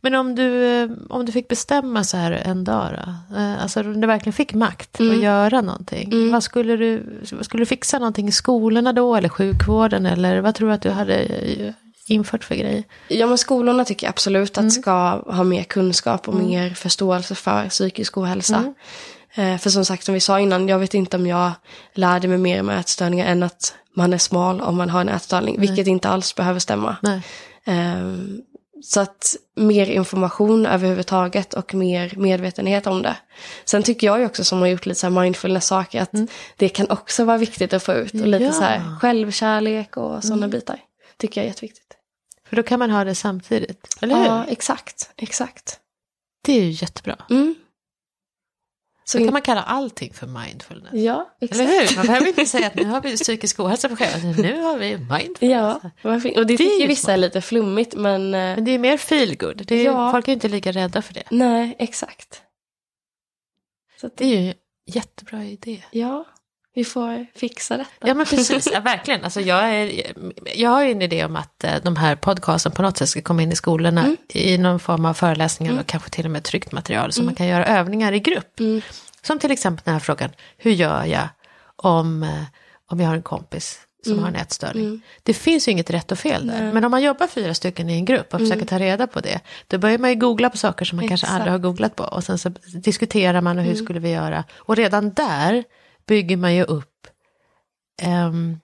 [0.00, 3.36] Men om du, om du fick bestämma så här en dag då?
[3.36, 5.16] Eh, Alltså om du verkligen fick makt Mm.
[5.16, 6.32] att göra någonting.
[6.32, 9.16] Vad skulle du, skulle du fixa någonting i skolorna då?
[9.16, 10.06] Eller sjukvården?
[10.06, 11.72] Eller vad tror du att du hade eh,
[12.06, 12.84] infört för grejer?
[13.08, 14.66] Ja, men skolorna tycker jag absolut Mm.
[14.66, 14.92] att ska
[15.26, 18.56] ha mer kunskap och mer förståelse för psykisk ohälsa.
[18.56, 18.74] Mm.
[19.54, 21.52] Eh, för som sagt, som vi sa innan, jag vet inte om jag
[21.94, 25.60] lärde mig mer med ätstörningar än att man är smal om man har en ätstörning,
[25.60, 26.96] vilket inte alls behöver stämma.
[27.02, 27.22] Nej.
[28.82, 33.16] Så att mer information överhuvudtaget och mer medvetenhet om det.
[33.64, 36.10] Sen tycker jag ju också som har gjort lite så här mindfulness-saker att
[36.56, 38.12] det kan också vara viktigt att få ut.
[38.14, 38.42] Och lite Mm.
[38.42, 38.52] Ja.
[38.52, 40.80] så här självkärlek och sådana bitar.
[41.16, 41.96] Tycker jag är jätteviktigt.
[42.48, 43.96] För då kan man ha det samtidigt.
[44.00, 44.24] Eller hur?
[44.24, 45.10] Ja, exakt.
[45.16, 45.78] Exakt.
[46.44, 47.16] Det är ju jättebra.
[47.30, 47.54] Mm.
[49.12, 50.92] Så kan man kalla allting för mindfulness.
[50.92, 51.60] Ja, exakt.
[51.60, 51.96] Eller hur?
[51.96, 54.38] Man behöver inte säga att nu har vi psykisk ohälsa på schemat.
[54.38, 55.36] Nu har vi mindfulness.
[55.40, 55.80] Ja,
[56.36, 59.36] och det tycker ju vissa är lite flummigt men eh, Men det är mer feel
[59.36, 59.66] good.
[59.66, 60.10] Det är, Ja.
[60.12, 61.22] Folk är inte lika rädda för det.
[61.30, 62.42] nej, exakt.
[64.00, 64.54] Så Det det, är ju en
[64.86, 65.82] jättebra idé.
[65.90, 66.24] ja,
[66.74, 68.08] vi får fixa detta.
[68.08, 69.24] Ja men precis, ja, verkligen.
[69.24, 70.12] Alltså, jag, är,
[70.54, 73.22] jag har ju en idé om att eh, de här podcasten på något sätt ska
[73.22, 76.72] komma in i skolorna i någon form av föreläsningar och kanske till och med tryckt
[76.72, 78.60] material så man kan göra övningar i grupp.
[78.60, 78.80] Mm.
[79.22, 81.28] Som till exempel den här frågan, hur gör jag
[81.76, 82.42] om, eh,
[82.90, 85.02] om jag har en kompis som har en ätstörning?
[85.22, 86.72] Det finns ju inget rätt och fel där.
[86.72, 89.40] Men om man jobbar fyra stycken i en grupp och försöker ta reda på det,
[89.66, 91.40] då börjar man ju googla på saker som man kanske Exakt.
[91.40, 92.04] aldrig har googlat på.
[92.04, 94.44] Och sen så diskuterar man och hur skulle vi göra?
[94.56, 95.64] Och redan där
[96.06, 97.06] bygger man ju upp
[98.02, 98.60] ehm,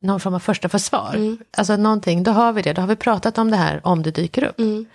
[0.00, 1.36] någon form av första försvar.
[1.56, 4.10] Alltså någonting, då har vi det, då har vi pratat om det här om det
[4.10, 4.58] dyker upp.
[4.58, 4.86] Mm.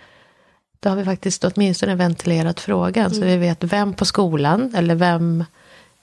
[0.79, 5.45] Då har vi faktiskt åtminstone ventilerat frågan så vi vet vem på skolan eller vem,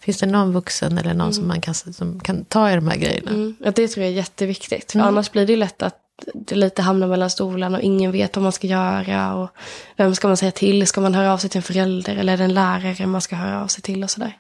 [0.00, 2.96] finns det någon vuxen eller någon som man kan, som kan ta i de här
[2.96, 3.30] grejerna.
[3.30, 3.56] Mm.
[3.60, 4.92] Ja, det tror jag är jätteviktigt.
[4.92, 6.00] För annars blir det lätt att
[6.34, 9.34] det lite hamnar mellan stolarna och ingen vet vad man ska göra.
[9.34, 9.50] Och
[9.96, 10.86] vem ska man säga till?
[10.86, 13.36] Ska man höra av sig till en förälder eller är det en lärare man ska
[13.36, 14.38] höra av sig till och sådär.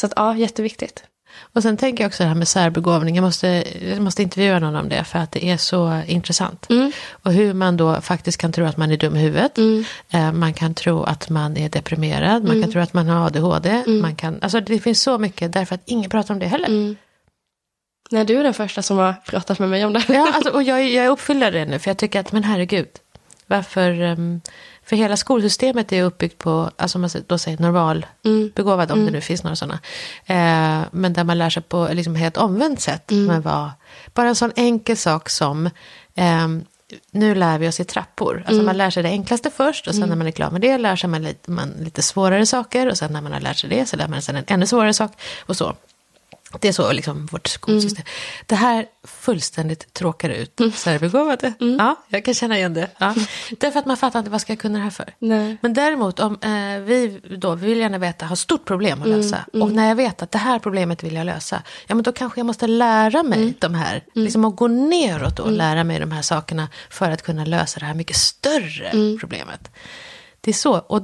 [0.00, 1.04] Så att ja, jätteviktigt.
[1.52, 4.76] Och sen tänker jag också det här med särbegåvning, jag måste, jag måste intervjua någon
[4.76, 6.66] om det för att det är så intressant.
[7.10, 9.58] Och hur man då faktiskt kan tro att man är dum i huvudet.
[10.10, 13.84] Eh, Man kan tro att man är deprimerad, man kan tro att man har ADHD.
[14.02, 16.68] Man kan, alltså det finns så mycket därför att ingen pratar om det heller.
[18.10, 20.04] Nej, du är den första som har pratat med mig om det.
[20.08, 21.06] Ja, alltså, och jag, jag
[21.46, 22.88] av det nu, för jag tycker att, men herregud,
[23.46, 24.40] varför, um,
[24.84, 29.42] för hela skolsystemet är uppbyggt på, alltså man då säger normalbegåvad, om det nu finns
[29.42, 29.80] några sådana,
[30.26, 33.10] eh, men där man lär sig på liksom helt omvänt sätt.
[33.26, 33.70] Men vad,
[34.14, 35.70] bara en sån enkel sak som,
[36.14, 36.64] ehm,
[37.10, 38.44] nu lär vi oss i trappor.
[38.46, 40.78] Alltså man lär sig det enklaste först och sen när man är klar med det
[40.78, 43.70] lär sig man lite, man lite svårare saker och sen när man har lärt sig
[43.70, 45.12] det så lär man sig en ännu svårare sak
[45.46, 45.76] och så.
[46.60, 48.04] Det är så liksom vårt skolsystem.
[48.46, 51.52] Det här fullständigt tråkar ut särbegåvade.
[51.78, 52.88] Ja, jag kan känna igen det.
[52.98, 53.14] Ja.
[53.58, 55.14] Därför att man fattar inte vad ska jag kunna det här för.
[55.18, 55.56] Nej.
[55.60, 59.38] Men däremot om eh, vi då vi vill gärna veta, har stort problem att lösa.
[59.52, 61.62] Och när jag vet att det här problemet vill jag lösa.
[61.86, 64.04] Ja men då kanske jag måste lära mig de här.
[64.14, 66.68] Liksom att gå neråt och lära mig de här sakerna.
[66.90, 69.70] För att kunna lösa det här mycket större problemet.
[70.40, 70.78] Det är så.
[70.78, 71.02] Och,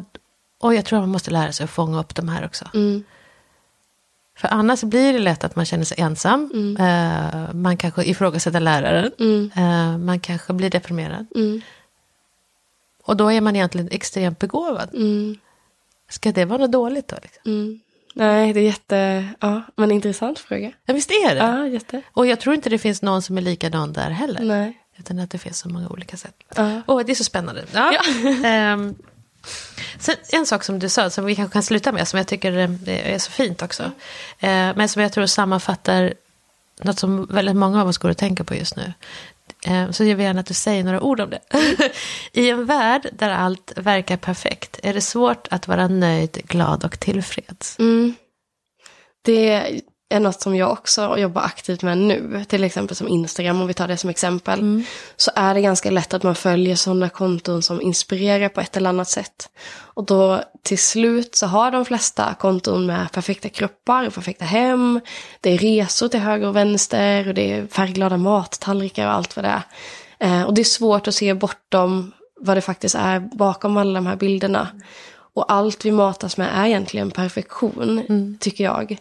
[0.61, 2.65] och jag tror att man måste lära sig att fånga upp de här också.
[4.33, 4.41] Mm.
[4.41, 6.77] För annars blir det lätt att man känner sig ensam.
[6.79, 9.13] Eh, man kanske ifrågasätter läraren.
[9.57, 11.27] Eh, man kanske blir deprimerad.
[11.35, 11.61] Mm.
[13.05, 14.95] Och då är man egentligen extremt begåvad.
[14.95, 15.37] Mm.
[16.09, 17.17] Ska det vara något dåligt då?
[17.23, 17.53] Liksom?
[17.53, 17.81] Mm.
[18.15, 19.29] Nej, det är jätte...
[19.41, 20.73] Ja, men intressant fråga.
[20.87, 21.41] Ja, visst är det.
[21.41, 22.03] Ja, jätte.
[22.13, 24.41] Och jag tror inte det finns någon som är likadan där heller.
[24.45, 24.79] Nej.
[24.99, 26.35] Utan att det finns så många olika sätt.
[26.57, 26.83] Ja.
[26.87, 27.65] Åh, det är så spännande.
[27.73, 27.93] Ja.
[28.45, 28.95] Ehm,
[29.99, 32.57] sen, en sak som du sa, som vi kanske kan sluta med, som jag tycker
[32.57, 33.83] eh, är så fint också.
[34.39, 36.15] Eh, men som jag tror sammanfattar
[36.83, 38.93] något som väldigt många av oss går och tänker på just nu.
[39.67, 41.41] Eh, så jag vill gärna att du säger några ord om det.
[42.33, 47.01] I en värld där allt verkar perfekt är det svårt att vara nöjd, glad och
[47.01, 47.79] tillfreds.
[47.79, 48.15] Mm.
[49.23, 49.81] Det
[50.13, 52.45] är något som jag också jobbar aktivt med nu.
[52.49, 54.83] Till exempel som Instagram, om vi tar det som exempel.
[55.17, 58.89] Så är det ganska lätt att man följer sådana konton som inspirerar på ett eller
[58.89, 59.49] annat sätt.
[59.95, 65.01] Och då till slut så har de flesta konton med perfekta kroppar och perfekta hem.
[65.41, 69.45] Det är resor till höger och vänster och det är färgglada mattallrikar och allt vad
[69.45, 69.63] det är.
[70.19, 74.07] Eh, och det är svårt att se bortom vad det faktiskt är bakom alla de
[74.07, 74.69] här bilderna.
[75.35, 78.97] Och allt vi matas med är egentligen perfektion, tycker jag.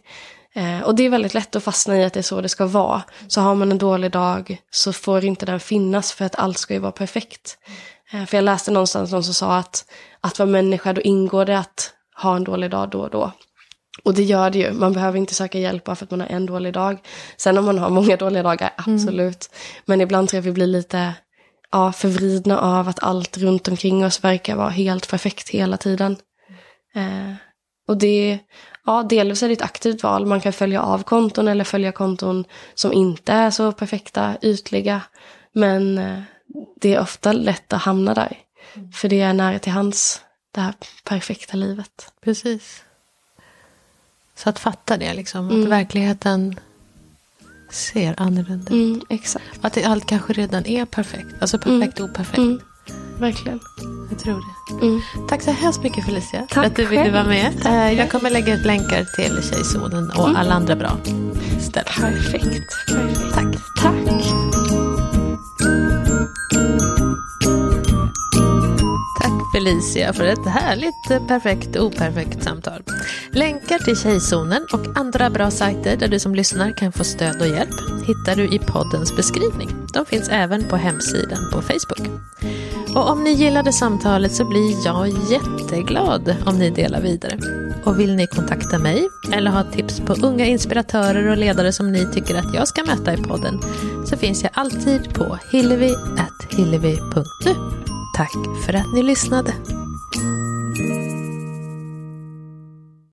[0.55, 2.65] Eh, och det är väldigt lätt att fastna i att det är så det ska
[2.65, 3.03] vara.
[3.27, 6.73] Så har man en dålig dag så får inte den finnas för att allt ska
[6.73, 7.57] ju vara perfekt.
[8.13, 9.85] Eh, för jag läste någonstans någon som sa att
[10.21, 13.31] att vara människa, då ingår det att ha en dålig dag då och då.
[14.03, 14.71] Och det gör det ju.
[14.71, 16.97] Man behöver inte söka hjälp bara för att man har en dålig dag.
[17.37, 19.49] Sen om man har många dåliga dagar, absolut.
[19.85, 21.13] Men ibland tror jag vi blir lite
[21.71, 26.17] ja, förvridna av att allt runt omkring oss verkar vara helt perfekt hela tiden.
[26.95, 27.33] Eh,
[27.87, 28.39] och det,
[28.85, 30.25] ja, delvis är det ett aktivt val.
[30.25, 35.01] Man kan följa av konton eller följa konton som inte är så perfekta, ytliga.
[35.51, 36.21] Men eh,
[36.81, 38.37] det är ofta lätt att hamna där.
[38.93, 40.21] För det är nära till hands,
[40.51, 40.73] det här
[41.03, 42.13] perfekta livet.
[42.23, 42.83] Precis.
[44.35, 45.47] Så att fatta det, liksom.
[45.47, 45.69] Att Mm.
[45.69, 46.59] verkligheten
[47.69, 48.69] ser annorlunda ut.
[48.93, 49.45] Mm, exakt.
[49.61, 51.41] Att allt kanske redan är perfekt.
[51.41, 52.63] Alltså perfekt och operfekt.
[53.21, 53.59] Mm, verkligen.
[54.09, 54.85] Jag tror det.
[54.85, 55.01] Mm.
[55.29, 56.39] Tack så hemskt mycket Felicia.
[56.39, 57.53] för Tack att du ville vara med.
[57.63, 57.71] Tack.
[57.91, 60.97] Eh, Jag kommer lägga ut länkar till Tjejzonen och alla andra bra
[61.61, 61.85] ställen.
[61.99, 62.43] Perfekt.
[62.87, 63.31] Perfekt.
[63.33, 63.55] Tack.
[63.81, 64.23] Tack.
[69.21, 72.83] Tack Felicia för ett härligt, perfekt och operfekt samtal.
[73.31, 77.47] Länkar till Tjejzonen och andra bra sajter där du som lyssnar kan få stöd och
[77.47, 77.75] hjälp
[78.07, 79.69] hittar du i poddens beskrivning.
[79.93, 82.07] De finns även på hemsidan på Facebook.
[82.95, 87.39] Och om ni gillade samtalet så blir jag jätteglad om ni delar vidare.
[87.85, 92.07] Och vill ni kontakta mig eller ha tips på unga inspiratörer och ledare som ni
[92.13, 93.59] tycker att jag ska möta i podden
[94.05, 97.55] så finns jag alltid på hillevi.hillevi.nu.
[98.17, 99.53] Tack för att ni lyssnade.